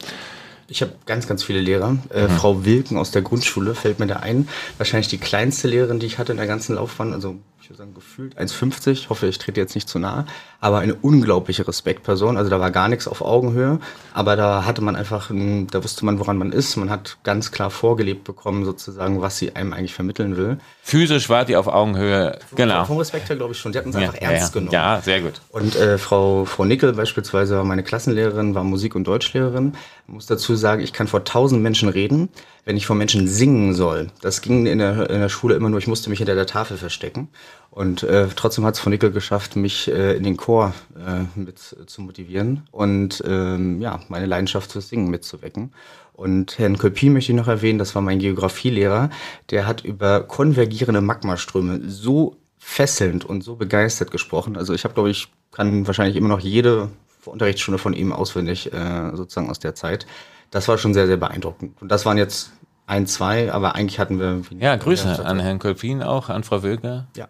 [0.70, 1.98] Ich habe ganz, ganz viele Lehrer.
[2.10, 2.30] Äh, mhm.
[2.30, 4.48] Frau Wilken aus der Grundschule fällt mir da ein.
[4.78, 7.14] Wahrscheinlich die kleinste Lehrerin, die ich hatte in der ganzen Laufbahn.
[7.14, 7.36] Also
[7.70, 8.92] ich würde sagen, gefühlt 1,50.
[8.94, 10.26] Ich hoffe, ich trete jetzt nicht zu nahe.
[10.60, 12.36] Aber eine unglaubliche Respektperson.
[12.36, 13.80] Also da war gar nichts auf Augenhöhe.
[14.12, 16.78] Aber da hatte man einfach, ein, da wusste man, woran man ist.
[16.78, 20.58] Man hat ganz klar vorgelebt bekommen, sozusagen, was sie einem eigentlich vermitteln will.
[20.82, 22.86] Physisch war die auf Augenhöhe, genau.
[22.86, 23.72] Vom Respekt her, glaube ich schon.
[23.72, 24.74] Die hat uns ja, einfach ernst ja, genommen.
[24.74, 25.40] Ja, sehr gut.
[25.52, 29.74] Und äh, Frau, Frau Nickel beispielsweise war meine Klassenlehrerin, war Musik- und Deutschlehrerin.
[30.08, 32.30] Ich muss dazu sagen, ich kann vor tausend Menschen reden.
[32.70, 34.12] Wenn ich vor Menschen singen soll.
[34.22, 36.78] Das ging in der, in der Schule immer nur, ich musste mich hinter der Tafel
[36.78, 37.30] verstecken.
[37.72, 41.58] Und äh, trotzdem hat es von Nickel geschafft, mich äh, in den Chor äh, mit
[41.58, 45.74] zu motivieren und ähm, ja, meine Leidenschaft fürs Singen mitzuwecken.
[46.14, 49.10] Und Herrn Kolpin möchte ich noch erwähnen, das war mein Geografielehrer,
[49.50, 54.56] der hat über konvergierende Magmaströme so fesselnd und so begeistert gesprochen.
[54.56, 56.90] Also ich habe, glaube ich, kann wahrscheinlich immer noch jede
[57.26, 60.06] Unterrichtsstunde von ihm auswendig, äh, sozusagen aus der Zeit.
[60.52, 61.80] Das war schon sehr, sehr beeindruckend.
[61.82, 62.52] Und das waren jetzt
[62.90, 64.42] ein, zwei, aber eigentlich hatten wir.
[64.60, 67.06] Ja, Grüße an Herrn Kolpin auch, an Frau Wilke.
[67.16, 67.28] Ja.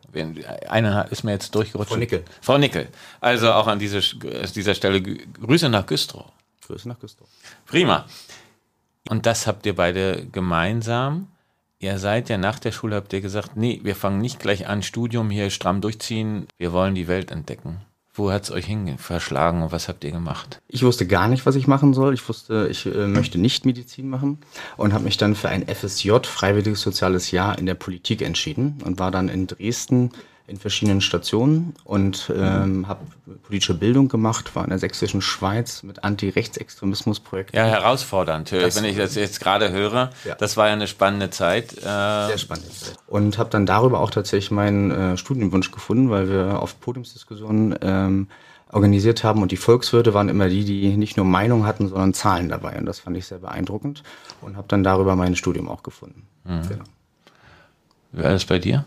[0.69, 1.91] Eine ist mir jetzt durchgerutscht.
[1.91, 2.23] Frau Nickel.
[2.41, 2.87] Frau Nickel.
[3.19, 6.25] Also auch an diese, dieser Stelle Grüße nach Güstrow.
[6.65, 7.27] Grüße nach Güstrow.
[7.65, 8.05] Prima.
[9.09, 11.27] Und das habt ihr beide gemeinsam.
[11.79, 14.81] Ihr seid ja nach der Schule, habt ihr gesagt, nee, wir fangen nicht gleich an,
[14.81, 17.81] Studium hier stramm durchziehen, wir wollen die Welt entdecken.
[18.19, 20.61] Wo hat es euch hin verschlagen und was habt ihr gemacht?
[20.67, 22.13] Ich wusste gar nicht, was ich machen soll.
[22.13, 24.39] Ich wusste, ich äh, möchte nicht Medizin machen
[24.75, 28.99] und habe mich dann für ein FSJ, Freiwilliges Soziales Jahr, in der Politik entschieden und
[28.99, 30.11] war dann in Dresden
[30.49, 33.01] in verschiedenen Stationen und ähm, habe
[33.43, 37.55] politische Bildung gemacht, war in der sächsischen Schweiz mit Anti-Rechtsextremismus-Projekten.
[37.55, 40.09] Ja, herausfordernd, das, wenn ich das jetzt gerade höre.
[40.25, 40.35] Ja.
[40.35, 41.73] Das war ja eine spannende Zeit.
[41.77, 42.95] Äh Sehr spannende Zeit.
[43.07, 48.27] Und habe dann darüber auch tatsächlich meinen äh, Studienwunsch gefunden, weil wir auf Podiumsdiskussionen ähm,
[48.71, 52.49] organisiert haben und die Volkswirte waren immer die, die nicht nur Meinung hatten, sondern Zahlen
[52.49, 54.03] dabei und das fand ich sehr beeindruckend
[54.41, 56.27] und habe dann darüber mein Studium auch gefunden.
[56.43, 56.67] Mhm.
[56.67, 56.83] Genau.
[58.11, 58.85] Wie war das bei dir?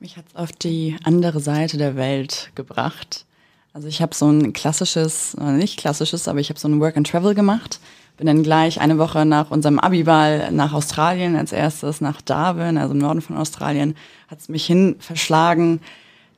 [0.00, 3.24] Mich hat es auf die andere Seite der Welt gebracht.
[3.72, 7.08] Also ich habe so ein klassisches, nicht klassisches, aber ich habe so ein Work and
[7.08, 7.80] Travel gemacht.
[8.16, 12.94] Bin dann gleich eine Woche nach unserem Abiball nach Australien als erstes, nach Darwin, also
[12.94, 13.96] im Norden von Australien,
[14.28, 15.80] hat es mich hin verschlagen.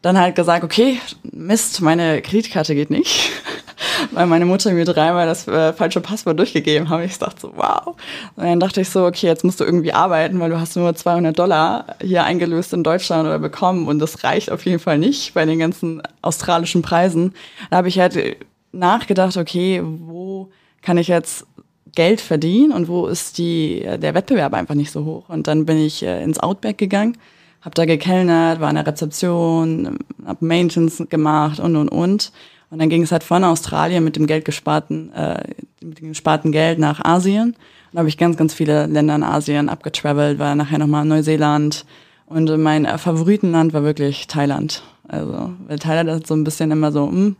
[0.00, 3.30] Dann halt gesagt, okay, Mist, meine Kreditkarte geht nicht.
[4.12, 7.04] weil meine Mutter mir dreimal das äh, falsche Passwort durchgegeben hat.
[7.04, 7.96] Ich dachte so, wow.
[8.36, 10.94] Und dann dachte ich so, okay, jetzt musst du irgendwie arbeiten, weil du hast nur
[10.94, 15.34] 200 Dollar hier eingelöst in Deutschland oder bekommen und das reicht auf jeden Fall nicht
[15.34, 17.34] bei den ganzen australischen Preisen.
[17.70, 18.36] Da habe ich halt
[18.72, 20.50] nachgedacht, okay, wo
[20.82, 21.46] kann ich jetzt
[21.94, 25.28] Geld verdienen und wo ist die, der Wettbewerb einfach nicht so hoch.
[25.28, 27.16] Und dann bin ich äh, ins Outback gegangen,
[27.62, 32.32] habe da gekellnert, war in der Rezeption, habe Maintenance gemacht und, und, und.
[32.70, 35.42] Und dann ging es halt von Australien mit dem Geld gesparten, äh,
[35.82, 37.48] mit dem gesparten Geld nach Asien.
[37.48, 37.56] Und
[37.92, 41.84] da habe ich ganz, ganz viele Länder in Asien abgetravelt, war nachher nochmal Neuseeland.
[42.26, 44.84] Und mein Favoritenland war wirklich Thailand.
[45.08, 47.36] Also, weil Thailand hat so ein bisschen immer so, mh, hm,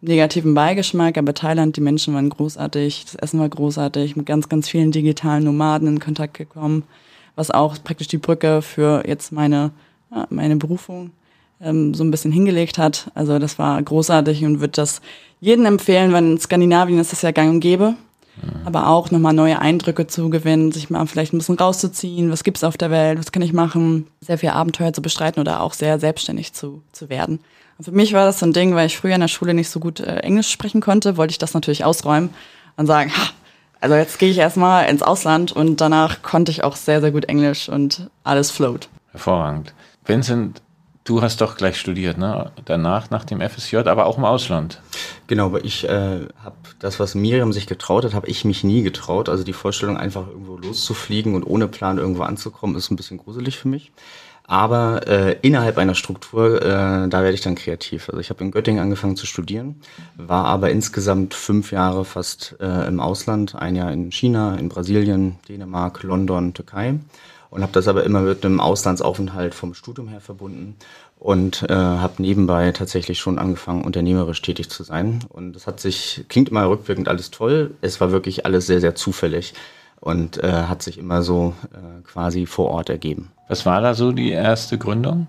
[0.00, 4.68] negativen Beigeschmack, aber Thailand, die Menschen waren großartig, das Essen war großartig, mit ganz, ganz
[4.68, 6.84] vielen digitalen Nomaden in Kontakt gekommen,
[7.36, 9.72] was auch praktisch die Brücke für jetzt meine,
[10.10, 11.10] ja, meine Berufung
[11.62, 13.10] ähm, so ein bisschen hingelegt hat.
[13.14, 15.00] Also das war großartig und würde das
[15.40, 17.94] jedem empfehlen, weil in Skandinavien ist das ja gang und gäbe.
[18.40, 18.66] Mhm.
[18.66, 22.64] Aber auch nochmal neue Eindrücke zu gewinnen, sich mal vielleicht ein bisschen rauszuziehen, was gibt's
[22.64, 25.98] auf der Welt, was kann ich machen, sehr viel Abenteuer zu bestreiten oder auch sehr
[25.98, 27.40] selbstständig zu, zu werden.
[27.78, 29.70] Und für mich war das so ein Ding, weil ich früher in der Schule nicht
[29.70, 32.30] so gut äh, Englisch sprechen konnte, wollte ich das natürlich ausräumen
[32.76, 33.30] und sagen, ha,
[33.80, 37.24] also jetzt gehe ich erstmal ins Ausland und danach konnte ich auch sehr, sehr gut
[37.24, 38.88] Englisch und alles float.
[39.12, 39.74] Hervorragend.
[40.04, 40.60] Vincent,
[41.04, 42.52] Du hast doch gleich studiert, ne?
[42.66, 44.82] Danach, nach dem FSJ, aber auch im Ausland.
[45.28, 48.82] Genau, aber ich äh, habe das, was Miriam sich getraut hat, habe ich mich nie
[48.82, 49.30] getraut.
[49.30, 53.58] Also die Vorstellung, einfach irgendwo loszufliegen und ohne Plan irgendwo anzukommen, ist ein bisschen gruselig
[53.58, 53.92] für mich.
[54.44, 58.08] Aber äh, innerhalb einer Struktur, äh, da werde ich dann kreativ.
[58.08, 59.80] Also ich habe in Göttingen angefangen zu studieren,
[60.16, 65.38] war aber insgesamt fünf Jahre fast äh, im Ausland, ein Jahr in China, in Brasilien,
[65.48, 66.98] Dänemark, London, Türkei
[67.50, 70.76] und habe das aber immer mit einem Auslandsaufenthalt vom Studium her verbunden
[71.18, 75.20] und äh, habe nebenbei tatsächlich schon angefangen, unternehmerisch tätig zu sein.
[75.28, 78.94] Und das hat sich, klingt immer rückwirkend alles toll, es war wirklich alles sehr, sehr
[78.94, 79.54] zufällig
[80.00, 83.32] und äh, hat sich immer so äh, quasi vor Ort ergeben.
[83.48, 85.26] Was war da so die erste Gründung?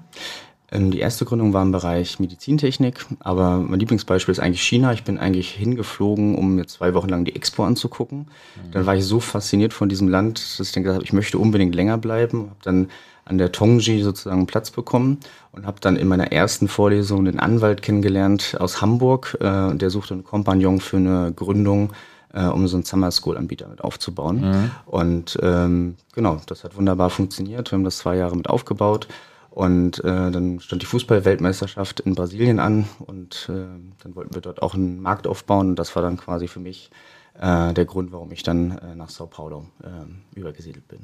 [0.71, 4.93] Ähm, die erste Gründung war im Bereich Medizintechnik, aber mein Lieblingsbeispiel ist eigentlich China.
[4.93, 8.19] Ich bin eigentlich hingeflogen, um mir zwei Wochen lang die Expo anzugucken.
[8.19, 8.71] Mhm.
[8.71, 11.37] Dann war ich so fasziniert von diesem Land, dass ich dann gesagt habe, ich möchte
[11.37, 12.49] unbedingt länger bleiben.
[12.49, 12.89] Habe dann
[13.25, 15.19] an der Tongji sozusagen Platz bekommen
[15.51, 19.37] und habe dann in meiner ersten Vorlesung den Anwalt kennengelernt aus Hamburg.
[19.39, 21.91] Äh, der suchte einen Kompagnon für eine Gründung
[22.33, 24.41] äh, um so einen Summer School Anbieter mit aufzubauen.
[24.41, 24.71] Mhm.
[24.85, 27.71] Und ähm, genau, das hat wunderbar funktioniert.
[27.71, 29.07] Wir haben das zwei Jahre mit aufgebaut
[29.51, 33.67] und äh, dann stand die Fußball-Weltmeisterschaft in Brasilien an und äh,
[34.01, 35.71] dann wollten wir dort auch einen Markt aufbauen.
[35.71, 36.89] Und das war dann quasi für mich
[37.37, 40.99] äh, der Grund, warum ich dann äh, nach Sao Paulo äh, übergesiedelt bin.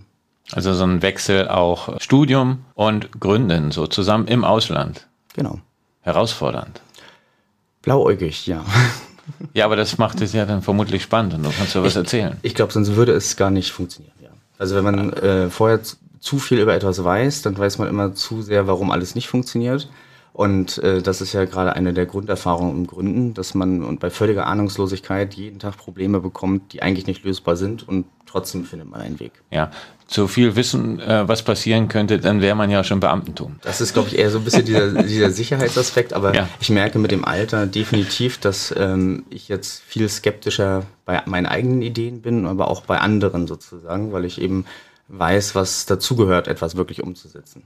[0.54, 5.08] Also so ein Wechsel auch Studium und Gründen, so zusammen im Ausland.
[5.34, 5.60] Genau.
[6.02, 6.82] Herausfordernd.
[7.82, 8.66] Blauäugig, ja.
[9.54, 12.38] Ja, aber das macht es ja dann vermutlich spannend und du kannst ja was erzählen.
[12.44, 14.30] Ich, ich glaube, sonst würde es gar nicht funktionieren, ja.
[14.58, 15.82] Also wenn man äh, vorher
[16.20, 19.90] zu viel über etwas weiß, dann weiß man immer zu sehr, warum alles nicht funktioniert.
[20.34, 24.12] Und äh, das ist ja gerade eine der Grunderfahrungen im Gründen, dass man und bei
[24.12, 29.02] völliger Ahnungslosigkeit jeden Tag Probleme bekommt, die eigentlich nicht lösbar sind und trotzdem findet man
[29.02, 29.32] einen Weg.
[29.50, 29.72] Ja,
[30.06, 33.56] zu viel wissen, äh, was passieren könnte, dann wäre man ja schon Beamtentum.
[33.64, 36.48] Das ist, glaube ich, eher so ein bisschen dieser, dieser Sicherheitsaspekt, aber Ja.
[36.60, 41.82] ich merke mit dem Alter definitiv, dass ähm, ich jetzt viel skeptischer bei meinen eigenen
[41.82, 44.66] Ideen bin, aber auch bei anderen sozusagen, weil ich eben
[45.08, 47.64] weiß, was dazugehört, etwas wirklich umzusetzen.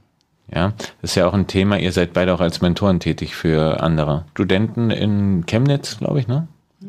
[0.52, 1.78] Ja, das ist ja auch ein Thema.
[1.78, 6.46] Ihr seid beide auch als Mentoren tätig für andere Studenten in Chemnitz, glaube ich, ne?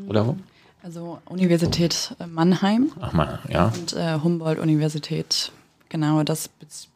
[0.08, 0.38] Oder wo?
[0.84, 3.68] Also Universität äh, Mannheim Ach mal, ja.
[3.68, 5.52] und äh, Humboldt-Universität,
[5.88, 6.50] genau das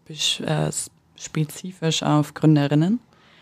[0.10, 0.72] äh,
[1.16, 3.00] spezifisch auf Gründerinnen,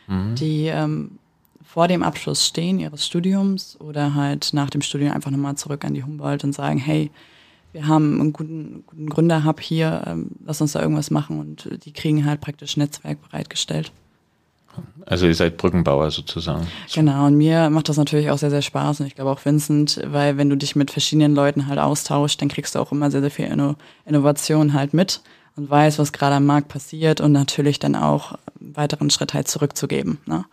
[0.07, 1.17] die ähm,
[1.63, 5.95] vor dem Abschluss stehen ihres Studiums oder halt nach dem Studium einfach nochmal zurück an
[5.95, 7.09] die Humboldt und sagen, hey,
[7.75, 11.91] wir haben einen guten, guten Gründerhub hier, ähm, lass uns da irgendwas machen und die
[11.91, 13.91] kriegen halt praktisch Netzwerk bereitgestellt.
[15.05, 16.67] Also ihr seid Brückenbauer sozusagen.
[16.93, 20.01] Genau, und mir macht das natürlich auch sehr, sehr Spaß und ich glaube auch Vincent,
[20.05, 23.21] weil wenn du dich mit verschiedenen Leuten halt austauschst, dann kriegst du auch immer sehr,
[23.21, 25.21] sehr viel Inno Innovation halt mit
[25.57, 29.49] und weißt, was gerade am Markt passiert und natürlich dann auch einen weiteren Schritt halt
[29.49, 30.19] zurückzugeben.
[30.25, 30.45] Ne?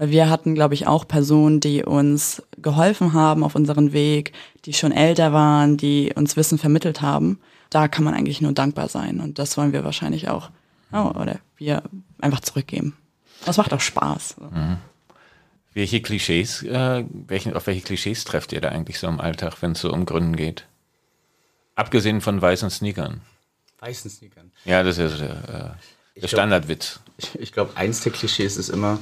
[0.00, 4.32] Weil wir hatten, glaube ich, auch Personen, die uns geholfen haben auf unseren Weg,
[4.64, 7.38] die schon älter waren, die uns Wissen vermittelt haben.
[7.68, 10.48] Da kann man eigentlich nur dankbar sein und das wollen wir wahrscheinlich auch,
[10.90, 11.82] oh, oder wir
[12.18, 12.96] einfach zurückgeben.
[13.44, 14.36] Das macht auch Spaß.
[15.74, 19.72] Welche Klischees, äh, welchen, auf welche Klischees trefft ihr da eigentlich so im Alltag, wenn
[19.72, 20.64] es so um Gründen geht?
[21.74, 23.20] Abgesehen von weißen Sneakern.
[23.80, 24.50] Weißen Sneakern.
[24.64, 25.76] Ja, das ist der, äh, der
[26.14, 27.00] glaub- Standardwitz.
[27.18, 28.98] Ich, ich glaube, eins der Klischees ist immer,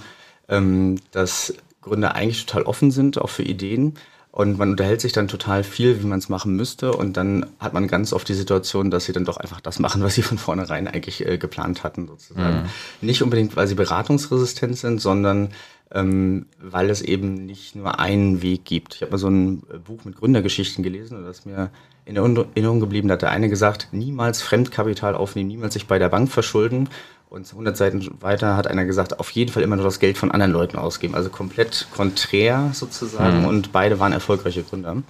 [0.49, 3.95] ähm, dass Gründer eigentlich total offen sind, auch für Ideen.
[4.31, 6.93] Und man unterhält sich dann total viel, wie man es machen müsste.
[6.93, 10.03] Und dann hat man ganz oft die Situation, dass sie dann doch einfach das machen,
[10.03, 12.69] was sie von vornherein eigentlich äh, geplant hatten, sozusagen.
[13.01, 15.49] Nicht unbedingt, weil sie beratungsresistent sind, sondern
[15.91, 18.97] ähm, weil es eben nicht nur einen Weg gibt.
[18.97, 21.71] Ich habe mal so ein äh, Buch mit Gründergeschichten gelesen und das ist mir
[22.05, 26.09] in Erinnerung geblieben, da hat der eine gesagt, niemals Fremdkapital aufnehmen, niemals sich bei der
[26.09, 26.89] Bank verschulden.
[27.31, 30.31] Und 100 Seiten weiter hat einer gesagt, auf jeden Fall immer nur das Geld von
[30.31, 31.15] anderen Leuten ausgeben.
[31.15, 33.45] Also komplett konträr sozusagen.
[33.45, 35.03] Und beide waren erfolgreiche Gründer.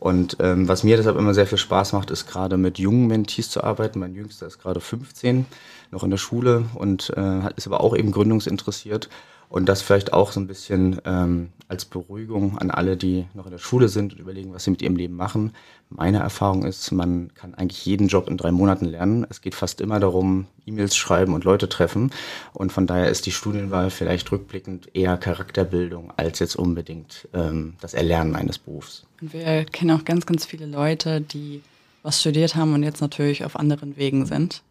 [0.00, 3.50] Und ähm, was mir deshalb immer sehr viel Spaß macht, ist gerade mit jungen Mentees
[3.50, 3.98] zu arbeiten.
[3.98, 5.44] Mein Jüngster ist gerade 15,
[5.90, 9.08] noch in der Schule und äh, ist aber auch eben gründungsinteressiert.
[9.48, 13.52] Und das vielleicht auch so ein bisschen ähm, als Beruhigung an alle, die noch in
[13.52, 15.52] der Schule sind und überlegen, was sie mit ihrem Leben machen.
[15.90, 19.26] Meine Erfahrung ist, man kann eigentlich jeden Job in drei Monaten lernen.
[19.28, 22.10] Es geht fast immer darum, E-Mails schreiben und Leute treffen.
[22.52, 27.94] Und von daher ist die Studienwahl vielleicht rückblickend eher Charakterbildung als jetzt unbedingt ähm, das
[27.94, 29.06] Erlernen eines Berufs.
[29.20, 31.62] Und wir kennen auch ganz, ganz viele Leute, die
[32.02, 34.62] was studiert haben und jetzt natürlich auf anderen Wegen sind.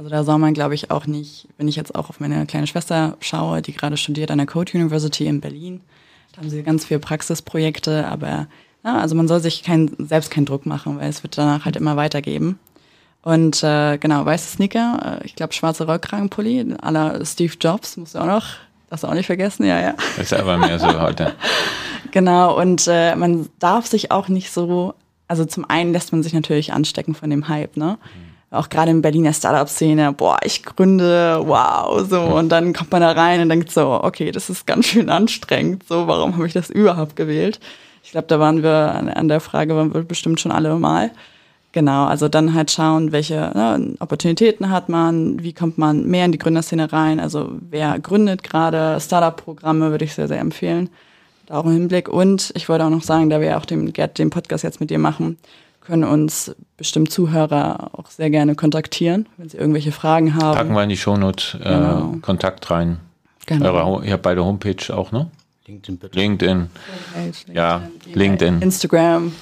[0.00, 2.66] Also da soll man, glaube ich, auch nicht, wenn ich jetzt auch auf meine kleine
[2.66, 5.82] Schwester schaue, die gerade studiert an der Code University in Berlin,
[6.32, 8.46] da haben sie ganz viele Praxisprojekte, aber
[8.82, 11.76] ja, also man soll sich kein, selbst keinen Druck machen, weil es wird danach halt
[11.76, 12.58] immer weitergeben.
[13.20, 18.20] Und äh, genau, weiße Sneaker, äh, ich glaube schwarze Rollkragenpulli, la Steve Jobs, musst du
[18.20, 18.46] auch noch,
[18.88, 19.94] das auch nicht vergessen, ja, ja.
[20.16, 21.34] Das ist aber mehr so heute.
[22.12, 24.94] Genau, und äh, man darf sich auch nicht so,
[25.28, 27.98] also zum einen lässt man sich natürlich anstecken von dem Hype, ne?
[28.50, 32.20] Auch gerade in Berliner Startup-Szene, boah, ich gründe, wow, so.
[32.20, 35.84] Und dann kommt man da rein und denkt so, okay, das ist ganz schön anstrengend,
[35.88, 37.60] so, warum habe ich das überhaupt gewählt?
[38.02, 41.10] Ich glaube, da waren wir an, an der Frage, waren wir bestimmt schon alle mal.
[41.72, 46.32] Genau, also dann halt schauen, welche ne, Opportunitäten hat man, wie kommt man mehr in
[46.32, 50.90] die Gründerszene rein, also wer gründet gerade, Startup-Programme würde ich sehr, sehr empfehlen
[51.50, 52.08] da auch im Hinblick.
[52.08, 54.90] Und ich wollte auch noch sagen, da wir ja auch den, den Podcast jetzt mit
[54.90, 55.36] dir machen,
[55.80, 60.56] können uns bestimmt Zuhörer auch sehr gerne kontaktieren, wenn sie irgendwelche Fragen haben.
[60.56, 62.16] Packen wir in die Shownote äh, Genau.
[62.22, 63.00] Kontakt rein.
[63.46, 63.72] Genau.
[63.74, 65.30] Eure, ihr habt beide Homepage auch, ne?
[65.66, 66.18] LinkedIn bitte.
[66.18, 66.70] LinkedIn.
[67.16, 68.62] LinkedIn, Ja, LinkedIn.
[68.62, 69.32] Instagram.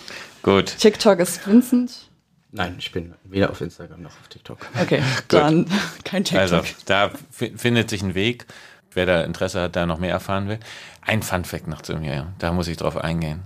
[0.43, 0.75] Gut.
[0.79, 2.09] TikTok ist Vincent.
[2.53, 4.59] Nein, ich bin weder auf Instagram noch auf TikTok.
[4.81, 5.67] Okay, dann
[6.05, 6.41] kein TikTok.
[6.41, 8.47] Also, da fi- findet sich ein Weg.
[8.93, 10.59] Wer da Interesse hat, da noch mehr erfahren will.
[11.03, 13.43] Ein Funfact noch zu mir, da muss ich drauf eingehen.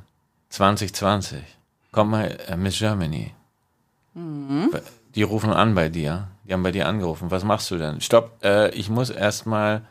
[0.50, 1.40] 2020,
[1.92, 3.32] komm mal, äh, Miss Germany.
[5.14, 6.28] Die rufen an bei dir.
[6.44, 7.30] Die haben bei dir angerufen.
[7.30, 8.00] Was machst du denn?
[8.00, 9.82] Stopp, äh, ich muss erstmal,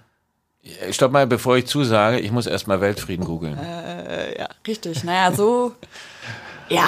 [0.91, 3.57] stopp mal, bevor ich zusage, ich muss erstmal Weltfrieden googeln.
[3.57, 5.03] Äh, ja, richtig.
[5.03, 5.73] Naja, so.
[6.69, 6.87] ja.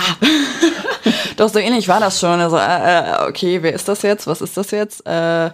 [1.37, 2.39] Doch, so ähnlich war das schon.
[2.39, 4.27] Also, äh, äh, okay, wer ist das jetzt?
[4.27, 5.05] Was ist das jetzt?
[5.07, 5.47] Äh,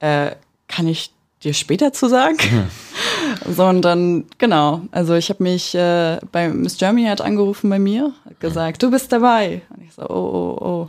[0.00, 0.36] äh,
[0.68, 1.12] kann ich
[1.46, 2.36] dir später zu sagen?
[3.56, 4.82] so, und dann, genau.
[4.90, 8.90] Also, ich habe mich äh, bei Miss Germany hat angerufen bei mir, hat gesagt, du
[8.90, 9.62] bist dabei.
[9.70, 10.88] Und ich so, oh, oh, oh.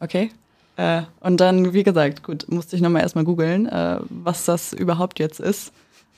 [0.00, 0.30] Okay.
[0.76, 5.18] Äh, und dann, wie gesagt, gut, musste ich nochmal erstmal googeln, äh, was das überhaupt
[5.18, 5.72] jetzt ist.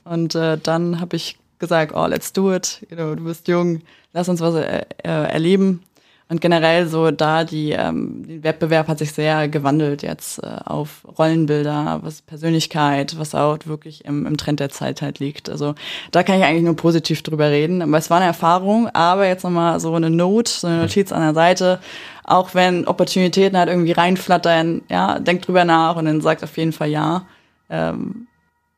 [0.05, 2.87] Und äh, dann habe ich gesagt, oh, let's do it.
[2.90, 3.81] You know, du bist jung,
[4.12, 5.83] lass uns was äh, äh, erleben.
[6.31, 11.05] Und generell so da, die, ähm, der Wettbewerb hat sich sehr gewandelt jetzt äh, auf
[11.19, 15.51] Rollenbilder, was Persönlichkeit, was auch wirklich im, im Trend der Zeit halt liegt.
[15.51, 15.75] Also
[16.12, 17.83] da kann ich eigentlich nur positiv drüber reden.
[17.83, 21.21] Aber es war eine Erfahrung, aber jetzt nochmal so eine Note, so eine Notiz an
[21.21, 21.81] der Seite,
[22.23, 26.73] auch wenn Opportunitäten halt irgendwie reinflattern, ja, denkt drüber nach und dann sagt auf jeden
[26.73, 27.27] Fall ja.
[27.69, 28.29] Ähm,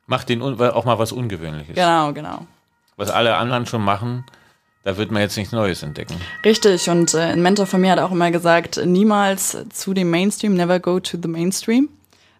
[0.07, 1.75] Macht den auch mal was Ungewöhnliches.
[1.75, 2.47] Genau, genau.
[2.97, 4.25] Was alle anderen schon machen,
[4.85, 6.15] da wird man jetzt nichts Neues entdecken.
[6.45, 10.55] Richtig, und äh, ein Mentor von mir hat auch immer gesagt, niemals zu dem Mainstream,
[10.55, 11.89] never go to the Mainstream,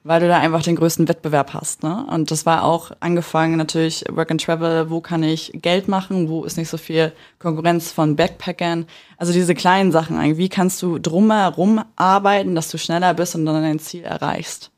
[0.03, 1.85] weil du da einfach den größten Wettbewerb hast.
[1.85, 2.05] Ne?
[2.11, 6.45] Und das war auch angefangen natürlich Work and Travel, wo kann ich Geld machen, wo
[6.45, 8.87] ist nicht so viel Konkurrenz von Backpackern.
[9.17, 13.63] Also diese kleinen Sachen, wie kannst du drumherum arbeiten, dass du schneller bist und dann
[13.63, 14.71] dein Ziel erreichst.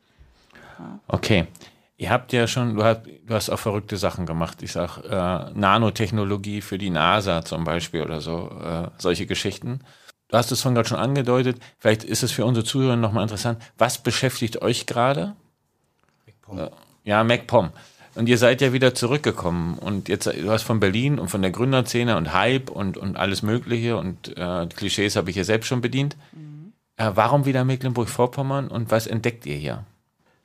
[0.79, 1.00] Ja.
[1.09, 1.46] Okay.
[1.96, 4.62] Ihr habt ja schon, du hast, du hast auch verrückte Sachen gemacht.
[4.62, 9.80] Ich sag äh, Nanotechnologie für die NASA zum Beispiel oder so, äh, solche Geschichten.
[10.28, 11.61] Du hast es von gerade schon angedeutet.
[11.78, 13.62] Vielleicht ist es für unsere Zuhörer nochmal interessant.
[13.78, 15.37] Was beschäftigt euch gerade?
[16.26, 16.59] MacPom.
[16.59, 16.70] Äh,
[17.04, 17.70] ja, MacPom.
[18.16, 19.78] Und ihr seid ja wieder zurückgekommen.
[19.78, 23.42] Und jetzt, du hast von Berlin und von der Gründerszene und Hype und, und alles
[23.42, 26.16] Mögliche und äh, Klischees habe ich ja selbst schon bedient.
[26.33, 26.72] Mhm.
[26.96, 29.85] Äh, warum wieder Mecklenburg-Vorpommern und was entdeckt ihr hier?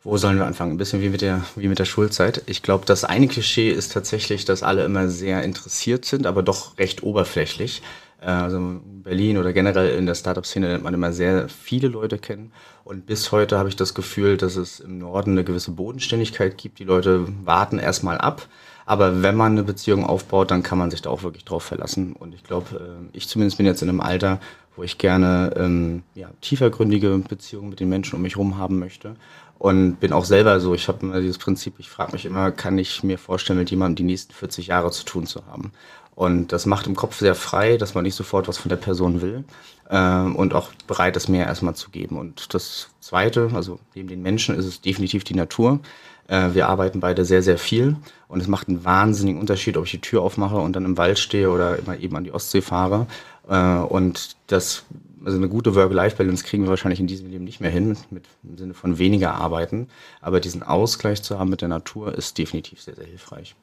[0.02, 0.72] Wo sollen wir anfangen?
[0.72, 2.42] Ein bisschen wie mit der, wie mit der Schulzeit.
[2.46, 6.78] Ich glaube, das eine Klischee ist tatsächlich, dass alle immer sehr interessiert sind, aber doch
[6.78, 7.82] recht oberflächlich.
[8.22, 12.18] Äh, also in Berlin oder generell in der Startup-Szene lernt man immer sehr viele Leute
[12.18, 12.54] kennen.
[12.86, 16.80] Und bis heute habe ich das Gefühl, dass es im Norden eine gewisse Bodenständigkeit gibt.
[16.80, 18.48] Die Leute warten erstmal ab.
[18.86, 22.14] Aber wenn man eine Beziehung aufbaut, dann kann man sich da auch wirklich drauf verlassen.
[22.14, 24.40] Und ich glaube, äh, ich zumindest bin jetzt in einem Alter,
[24.76, 29.18] wo ich gerne ähm, ja, tiefergründige Beziehungen mit den Menschen um mich herum haben möchte.
[29.60, 32.78] Und bin auch selber so, ich habe immer dieses Prinzip, ich frage mich immer, kann
[32.78, 35.74] ich mir vorstellen, mit jemandem die nächsten 40 Jahre zu tun zu haben?
[36.16, 39.22] Und das macht im Kopf sehr frei, dass man nicht sofort was von der Person
[39.22, 39.44] will
[39.90, 42.18] äh, und auch bereit ist, mehr erstmal zu geben.
[42.18, 45.80] Und das Zweite, also neben den Menschen, ist es definitiv die Natur.
[46.28, 47.98] Äh, wir arbeiten beide sehr, sehr viel
[48.30, 51.20] und es macht einen wahnsinnigen Unterschied, ob ich die Tür aufmache und dann im Wald
[51.20, 53.08] stehe oder immer eben an die Ostsee fahre.
[53.50, 54.84] Äh, und das
[55.24, 58.58] also eine gute Work-Life-Balance kriegen wir wahrscheinlich in diesem Leben nicht mehr hin, mit, im
[58.58, 59.88] Sinne von weniger arbeiten.
[60.22, 63.56] Aber diesen Ausgleich zu haben mit der Natur ist definitiv sehr, sehr hilfreich.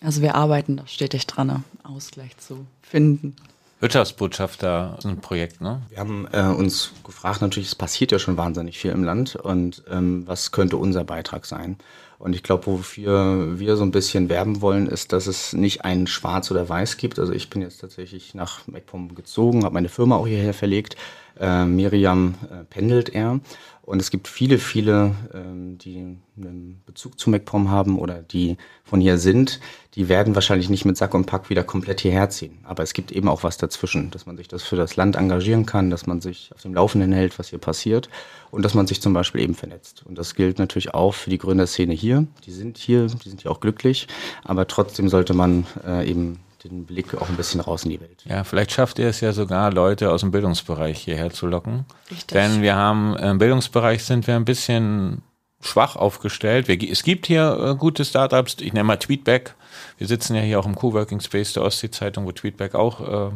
[0.00, 1.62] Also wir arbeiten da stetig dran, ne?
[1.82, 3.36] Ausgleich zu finden.
[3.84, 5.82] Wirtschaftsbotschafter ein Projekt, ne?
[5.90, 9.84] Wir haben äh, uns gefragt, natürlich, es passiert ja schon wahnsinnig viel im Land und
[9.90, 11.76] ähm, was könnte unser Beitrag sein?
[12.18, 16.06] Und ich glaube, wofür wir so ein bisschen werben wollen, ist, dass es nicht ein
[16.06, 17.18] Schwarz oder Weiß gibt.
[17.18, 20.96] Also ich bin jetzt tatsächlich nach MacPom gezogen, habe meine Firma auch hierher verlegt.
[21.38, 23.40] Äh, Miriam äh, pendelt er.
[23.86, 29.00] Und es gibt viele, viele, ähm, die einen Bezug zu MacPom haben oder die von
[29.00, 29.60] hier sind,
[29.94, 32.58] die werden wahrscheinlich nicht mit Sack und Pack wieder komplett hierher ziehen.
[32.64, 35.66] Aber es gibt eben auch was dazwischen, dass man sich das für das Land engagieren
[35.66, 38.08] kann, dass man sich auf dem Laufenden hält, was hier passiert
[38.50, 40.02] und dass man sich zum Beispiel eben vernetzt.
[40.06, 42.26] Und das gilt natürlich auch für die Gründerszene hier.
[42.46, 44.08] Die sind hier, die sind hier auch glücklich,
[44.44, 48.24] aber trotzdem sollte man äh, eben den Blick auch ein bisschen raus in die Welt.
[48.26, 51.84] Ja, vielleicht schafft ihr es ja sogar, Leute aus dem Bildungsbereich hierher zu locken.
[52.10, 52.26] Richtig.
[52.28, 55.22] Denn wir haben im Bildungsbereich sind wir ein bisschen
[55.60, 56.68] schwach aufgestellt.
[56.68, 59.54] Wir, es gibt hier äh, gute Startups, ich nenne mal Tweetback.
[59.98, 63.32] Wir sitzen ja hier auch im Coworking Space der Ostsee-Zeitung, wo Tweetback auch äh,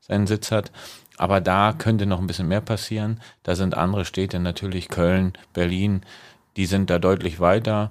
[0.00, 0.72] seinen Sitz hat.
[1.16, 3.20] Aber da könnte noch ein bisschen mehr passieren.
[3.42, 6.02] Da sind andere Städte, natürlich Köln, Berlin,
[6.56, 7.90] die sind da deutlich weiter.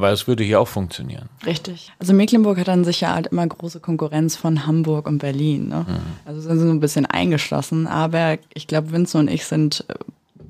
[0.00, 1.28] Aber es würde hier auch funktionieren.
[1.44, 1.92] Richtig.
[1.98, 5.68] Also Mecklenburg hat dann sicher halt immer große Konkurrenz von Hamburg und Berlin.
[5.68, 5.84] Ne?
[5.86, 5.96] Mhm.
[6.24, 7.86] Also sind sie so ein bisschen eingeschlossen.
[7.86, 9.94] Aber ich glaube, Vince und ich sind äh,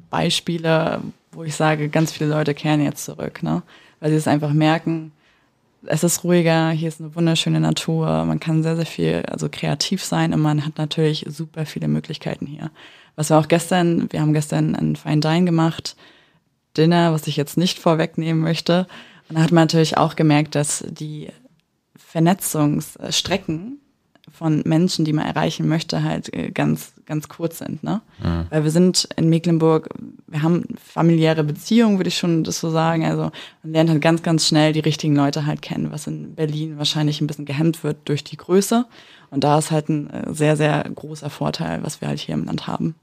[0.08, 1.00] Beispiele,
[1.32, 3.42] wo ich sage, ganz viele Leute kehren jetzt zurück.
[3.42, 3.62] Ne?
[3.98, 5.10] Weil sie es einfach merken,
[5.84, 10.04] es ist ruhiger, hier ist eine wunderschöne Natur, man kann sehr, sehr viel, also kreativ
[10.04, 12.70] sein und man hat natürlich super viele Möglichkeiten hier.
[13.16, 15.96] Was wir auch gestern, wir haben gestern ein Fine Dine gemacht,
[16.76, 18.86] Dinner, was ich jetzt nicht vorwegnehmen möchte,
[19.30, 21.28] und da hat man natürlich auch gemerkt, dass die
[21.96, 23.78] Vernetzungsstrecken
[24.32, 27.84] von Menschen, die man erreichen möchte, halt äh, ganz, ganz kurz sind.
[27.84, 28.00] Ne?
[28.22, 28.46] Mhm.
[28.50, 29.88] Weil wir sind in Mecklenburg,
[30.26, 33.04] wir haben familiäre Beziehungen, würde ich schon das so sagen.
[33.04, 33.30] Also
[33.62, 37.20] man lernt halt ganz, ganz schnell die richtigen Leute halt kennen, was in Berlin wahrscheinlich
[37.20, 38.86] ein bisschen gehemmt wird durch die Größe.
[39.30, 42.46] Und da ist halt ein äh, sehr, sehr großer Vorteil, was wir halt hier im
[42.46, 42.96] Land haben.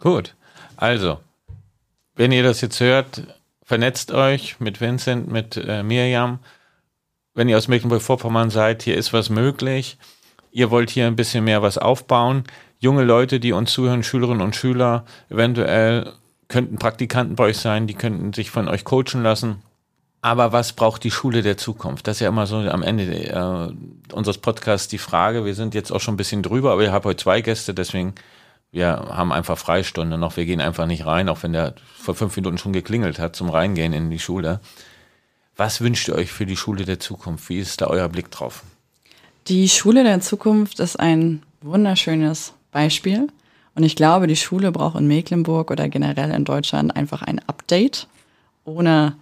[0.00, 0.34] Gut.
[0.76, 1.18] Also,
[2.16, 3.22] wenn ihr das jetzt hört,
[3.64, 6.40] vernetzt euch mit Vincent, mit äh, Miriam.
[7.34, 9.98] Wenn ihr aus Mecklenburg-Vorpommern seid, hier ist was möglich.
[10.50, 12.44] Ihr wollt hier ein bisschen mehr was aufbauen.
[12.78, 16.12] Junge Leute, die uns zuhören, Schülerinnen und Schüler, eventuell
[16.48, 19.62] könnten Praktikanten bei euch sein, die könnten sich von euch coachen lassen.
[20.20, 22.06] Aber was braucht die Schule der Zukunft?
[22.06, 25.44] Das ist ja immer so am Ende äh, unseres Podcasts die Frage.
[25.44, 28.14] Wir sind jetzt auch schon ein bisschen drüber, aber ich habe heute zwei Gäste, deswegen
[28.72, 30.36] wir haben einfach Freistunde noch.
[30.38, 33.50] Wir gehen einfach nicht rein, auch wenn der vor fünf Minuten schon geklingelt hat zum
[33.50, 34.60] Reingehen in die Schule.
[35.56, 37.50] Was wünscht ihr euch für die Schule der Zukunft?
[37.50, 38.62] Wie ist da euer Blick drauf?
[39.48, 43.28] Die Schule der Zukunft ist ein wunderschönes Beispiel.
[43.74, 48.06] Und ich glaube, die Schule braucht in Mecklenburg oder generell in Deutschland einfach ein Update,
[48.64, 49.16] ohne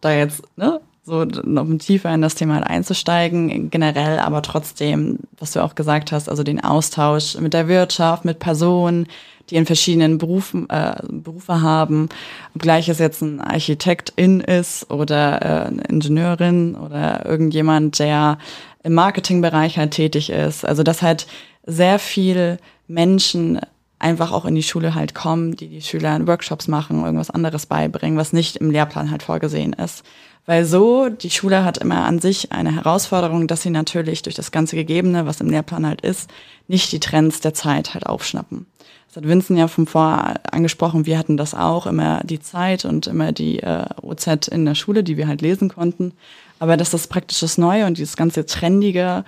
[0.00, 5.52] da jetzt ne, so noch tiefer in das Thema halt einzusteigen, generell aber trotzdem, was
[5.52, 9.08] du auch gesagt hast, also den Austausch mit der Wirtschaft, mit Personen,
[9.50, 12.08] die in verschiedenen Berufen, äh, Berufe haben,
[12.54, 18.38] obgleich es jetzt ein Architektin ist oder äh, eine Ingenieurin oder irgendjemand, der
[18.84, 20.64] im Marketingbereich halt tätig ist.
[20.64, 21.26] Also dass halt
[21.66, 23.60] sehr viel Menschen
[23.98, 27.66] einfach auch in die Schule halt kommen, die die Schüler in Workshops machen, irgendwas anderes
[27.66, 30.04] beibringen, was nicht im Lehrplan halt vorgesehen ist.
[30.44, 34.50] Weil so, die Schule hat immer an sich eine Herausforderung, dass sie natürlich durch das
[34.50, 36.28] ganze Gegebene, was im Lehrplan halt ist,
[36.66, 38.66] nicht die Trends der Zeit halt aufschnappen.
[39.06, 43.06] Das hat Vincent ja vom Vor angesprochen, wir hatten das auch, immer die Zeit und
[43.06, 46.12] immer die äh, OZ in der Schule, die wir halt lesen konnten.
[46.58, 49.24] Aber dass das praktisch das Neue und dieses ganze Trendige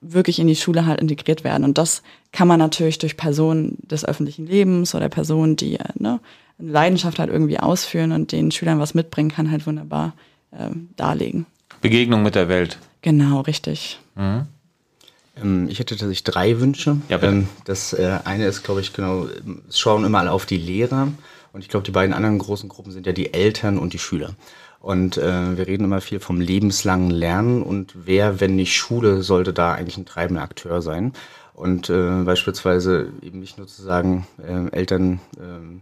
[0.00, 1.64] wirklich in die Schule halt integriert werden.
[1.64, 6.20] Und das kann man natürlich durch Personen des öffentlichen Lebens oder Personen, die äh, ne,
[6.58, 10.12] eine Leidenschaft halt irgendwie ausführen und den Schülern was mitbringen kann, halt wunderbar
[10.56, 11.46] äh, darlegen.
[11.80, 12.78] Begegnung mit der Welt.
[13.02, 14.00] Genau, richtig.
[14.14, 14.46] Mhm.
[15.40, 16.96] Ähm, ich hätte tatsächlich drei Wünsche.
[17.08, 19.26] Ja, ähm, das äh, eine ist, glaube ich, genau,
[19.68, 21.08] es schauen immer alle auf die Lehrer.
[21.52, 24.34] Und ich glaube, die beiden anderen großen Gruppen sind ja die Eltern und die Schüler.
[24.80, 29.54] Und äh, wir reden immer viel vom lebenslangen Lernen und wer, wenn nicht Schule, sollte
[29.54, 31.12] da eigentlich ein treibender Akteur sein.
[31.54, 35.80] Und äh, beispielsweise eben nicht nur zu sagen, äh, Eltern äh,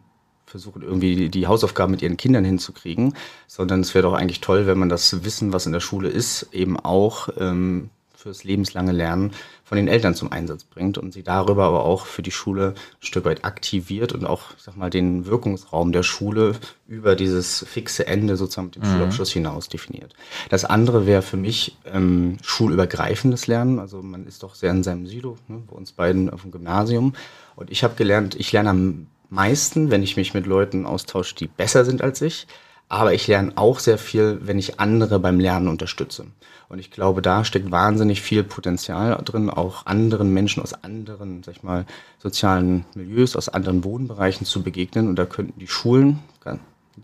[0.52, 3.14] versuchen irgendwie die, Hausaufgaben mit ihren Kindern hinzukriegen,
[3.46, 6.48] sondern es wäre doch eigentlich toll, wenn man das Wissen, was in der Schule ist,
[6.52, 9.32] eben auch ähm, fürs lebenslange Lernen
[9.64, 13.06] von den Eltern zum Einsatz bringt und sie darüber aber auch für die Schule ein
[13.06, 18.36] Stück weit aktiviert und auch, sag mal, den Wirkungsraum der Schule über dieses fixe Ende
[18.36, 18.92] sozusagen mit dem mhm.
[18.92, 20.14] Schulabschluss hinaus definiert.
[20.50, 23.78] Das andere wäre für mich ähm, schulübergreifendes Lernen.
[23.78, 27.14] Also man ist doch sehr in seinem Silo, ne, bei uns beiden auf dem Gymnasium.
[27.56, 31.48] Und ich habe gelernt, ich lerne am meisten, wenn ich mich mit Leuten austausche, die
[31.48, 32.46] besser sind als ich.
[32.88, 36.26] Aber ich lerne auch sehr viel, wenn ich andere beim Lernen unterstütze.
[36.68, 41.56] Und ich glaube, da steckt wahnsinnig viel Potenzial drin, auch anderen Menschen aus anderen, sag
[41.56, 41.86] ich mal,
[42.18, 45.08] sozialen Milieus, aus anderen Wohnbereichen zu begegnen.
[45.08, 46.20] Und da könnten die Schulen,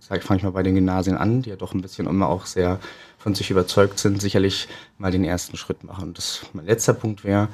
[0.01, 2.79] fange ich mal bei den Gymnasien an, die ja doch ein bisschen immer auch sehr
[3.16, 4.68] von sich überzeugt sind, sicherlich
[4.99, 6.09] mal den ersten Schritt machen.
[6.09, 7.49] Und das mein letzter Punkt wäre,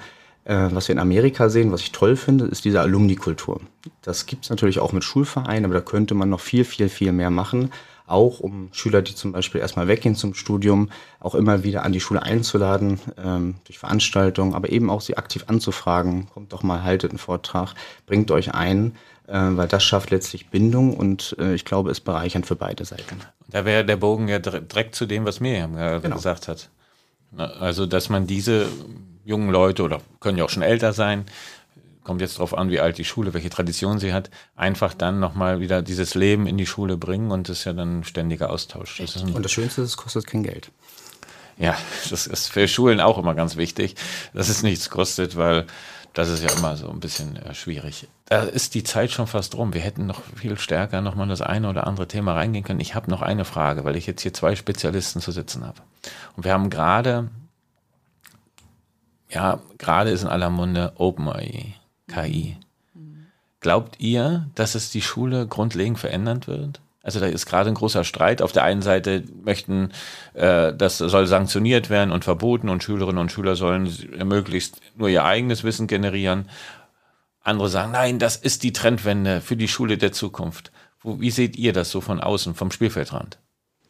[0.45, 3.61] äh, was wir in Amerika sehen, was ich toll finde, ist diese Alumni-Kultur.
[4.03, 7.13] Das gibt es natürlich auch mit Schulvereinen, aber da könnte man noch viel, viel, viel
[7.13, 7.71] mehr machen
[8.07, 10.91] auch um Schüler, die zum Beispiel erstmal weggehen zum Studium,
[11.21, 15.45] auch immer wieder an die Schule einzuladen, ähm, durch Veranstaltungen, aber eben auch sie aktiv
[15.47, 17.75] anzufragen, kommt doch mal, haltet einen Vortrag,
[18.07, 18.95] bringt euch ein,
[19.27, 23.21] äh, weil das schafft letztlich Bindung und äh, ich glaube, ist bereichernd für beide Seiten.
[23.49, 26.17] Da wäre der Bogen ja direkt zu dem, was Miriam genau.
[26.17, 26.71] gesagt hat.
[27.37, 28.69] Also, dass man diese
[29.25, 31.25] jungen Leute oder können ja auch schon älter sein,
[32.03, 35.61] kommt jetzt darauf an, wie alt die Schule, welche Tradition sie hat, einfach dann nochmal
[35.61, 38.99] wieder dieses Leben in die Schule bringen und das ist ja dann ein ständiger Austausch.
[38.99, 40.71] Das und das Schönste ist, es kostet kein Geld.
[41.57, 41.77] Ja,
[42.11, 43.95] das ist für Schulen auch immer ganz wichtig,
[44.33, 45.67] dass es nichts kostet, weil
[46.13, 48.07] das ist ja immer so ein bisschen äh, schwierig.
[48.27, 49.75] Da ist die Zeit schon fast rum.
[49.75, 52.81] Wir hätten noch viel stärker nochmal das eine oder andere Thema reingehen können.
[52.81, 55.81] Ich habe noch eine Frage, weil ich jetzt hier zwei Spezialisten zu sitzen habe.
[56.37, 57.29] Und wir haben gerade,
[59.35, 61.75] ja, gerade ist in aller Munde OpenAI.
[62.09, 62.57] KI.
[63.61, 66.81] Glaubt ihr, dass es die Schule grundlegend verändern wird?
[67.03, 68.41] Also da ist gerade ein großer Streit.
[68.41, 69.91] Auf der einen Seite möchten,
[70.33, 73.91] äh, das soll sanktioniert werden und verboten und Schülerinnen und Schüler sollen
[74.25, 76.49] möglichst nur ihr eigenes Wissen generieren.
[77.43, 80.73] Andere sagen, nein, das ist die Trendwende für die Schule der Zukunft.
[81.01, 83.39] Wo, wie seht ihr das so von außen, vom Spielfeldrand?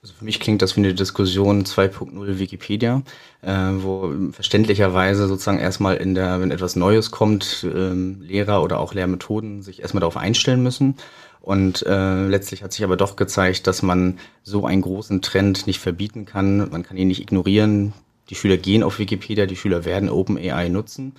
[0.04, 3.00] Also für mich klingt das wie eine Diskussion 2.0 Wikipedia,
[3.40, 8.92] äh, wo verständlicherweise sozusagen erstmal in der, wenn etwas Neues kommt, ähm, Lehrer oder auch
[8.92, 10.96] Lehrmethoden sich erstmal darauf einstellen müssen.
[11.40, 15.80] Und äh, letztlich hat sich aber doch gezeigt, dass man so einen großen Trend nicht
[15.80, 16.68] verbieten kann.
[16.70, 17.94] Man kann ihn nicht ignorieren.
[18.28, 21.14] Die Schüler gehen auf Wikipedia, die Schüler werden OpenAI nutzen.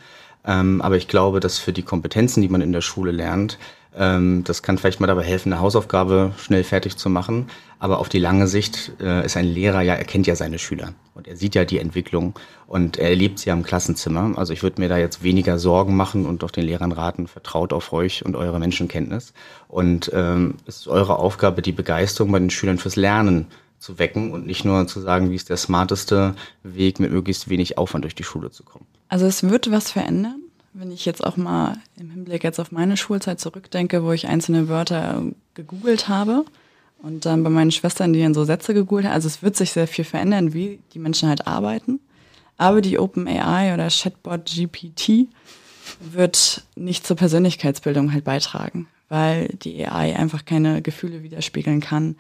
[0.46, 3.58] Ähm, aber ich glaube, dass für die Kompetenzen, die man in der Schule lernt,
[3.98, 7.48] das kann vielleicht mal dabei helfen, eine Hausaufgabe schnell fertig zu machen.
[7.80, 10.94] Aber auf die lange Sicht äh, ist ein Lehrer ja, er kennt ja seine Schüler
[11.14, 12.34] und er sieht ja die Entwicklung
[12.68, 14.38] und er erlebt sie ja im Klassenzimmer.
[14.38, 17.74] Also ich würde mir da jetzt weniger Sorgen machen und auch den Lehrern raten, vertraut
[17.74, 19.34] auf euch und eure Menschenkenntnis.
[19.68, 24.32] Und ähm, es ist eure Aufgabe, die Begeisterung bei den Schülern fürs Lernen zu wecken
[24.32, 28.16] und nicht nur zu sagen, wie ist der smarteste Weg, mit möglichst wenig Aufwand durch
[28.16, 28.86] die Schule zu kommen.
[29.10, 30.45] Also es wird was verändern.
[30.78, 34.68] Wenn ich jetzt auch mal im Hinblick jetzt auf meine Schulzeit zurückdenke, wo ich einzelne
[34.68, 35.24] Wörter
[35.54, 36.44] gegoogelt habe
[37.02, 39.72] und dann bei meinen Schwestern, die dann so Sätze gegoogelt haben, also es wird sich
[39.72, 42.02] sehr viel verändern, wie die Menschen halt arbeiten.
[42.58, 45.30] Aber die OpenAI oder Chatbot GPT
[46.02, 52.18] wird nicht zur Persönlichkeitsbildung halt beitragen, weil die AI einfach keine Gefühle widerspiegeln kann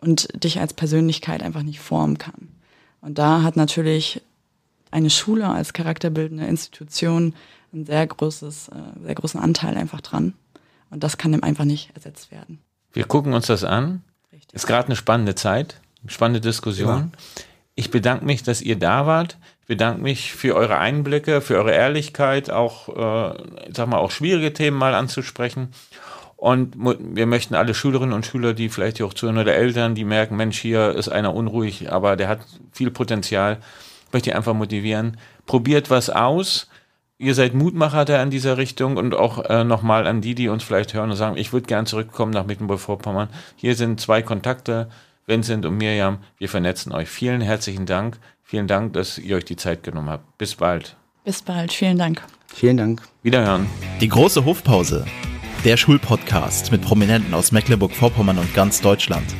[0.00, 2.48] und dich als Persönlichkeit einfach nicht formen kann.
[3.00, 4.20] Und da hat natürlich
[4.94, 7.34] eine Schule als charakterbildende Institution
[7.72, 10.34] ein sehr großes, äh, sehr großen Anteil einfach dran.
[10.90, 12.60] Und das kann dem einfach nicht ersetzt werden.
[12.92, 14.02] Wir gucken uns das an.
[14.32, 14.54] Richtig.
[14.54, 17.10] Ist gerade eine spannende Zeit, eine spannende Diskussion.
[17.12, 17.42] Ja.
[17.74, 19.36] Ich bedanke mich, dass ihr da wart.
[19.62, 23.36] Ich bedanke mich für eure Einblicke, für eure Ehrlichkeit, auch, äh,
[23.72, 25.70] sag mal, auch schwierige Themen mal anzusprechen.
[26.36, 30.36] Und wir möchten alle Schülerinnen und Schüler, die vielleicht auch zuhören oder Eltern, die merken,
[30.36, 32.40] Mensch, hier ist einer unruhig, aber der hat
[32.70, 33.58] viel Potenzial,
[34.14, 35.18] möchte ich einfach motivieren.
[35.44, 36.68] Probiert was aus
[37.18, 40.62] ihr seid Mutmacher da in dieser Richtung und auch äh, nochmal an die, die uns
[40.62, 43.28] vielleicht hören und sagen, ich würde gern zurückkommen nach Mecklenburg-Vorpommern.
[43.56, 44.88] Hier sind zwei Kontakte,
[45.26, 46.18] Vincent und Mirjam.
[46.38, 47.08] Wir vernetzen euch.
[47.08, 48.18] Vielen herzlichen Dank.
[48.42, 50.38] Vielen Dank, dass ihr euch die Zeit genommen habt.
[50.38, 50.96] Bis bald.
[51.24, 51.72] Bis bald.
[51.72, 52.22] Vielen Dank.
[52.48, 53.02] Vielen Dank.
[53.22, 53.66] Wiederhören.
[54.00, 55.06] Die große Hofpause.
[55.64, 59.34] Der Schulpodcast mit Prominenten aus Mecklenburg-Vorpommern und ganz Deutschland.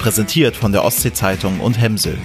[0.00, 2.18] Präsentiert von der Ostsee-Zeitung und Hemsel.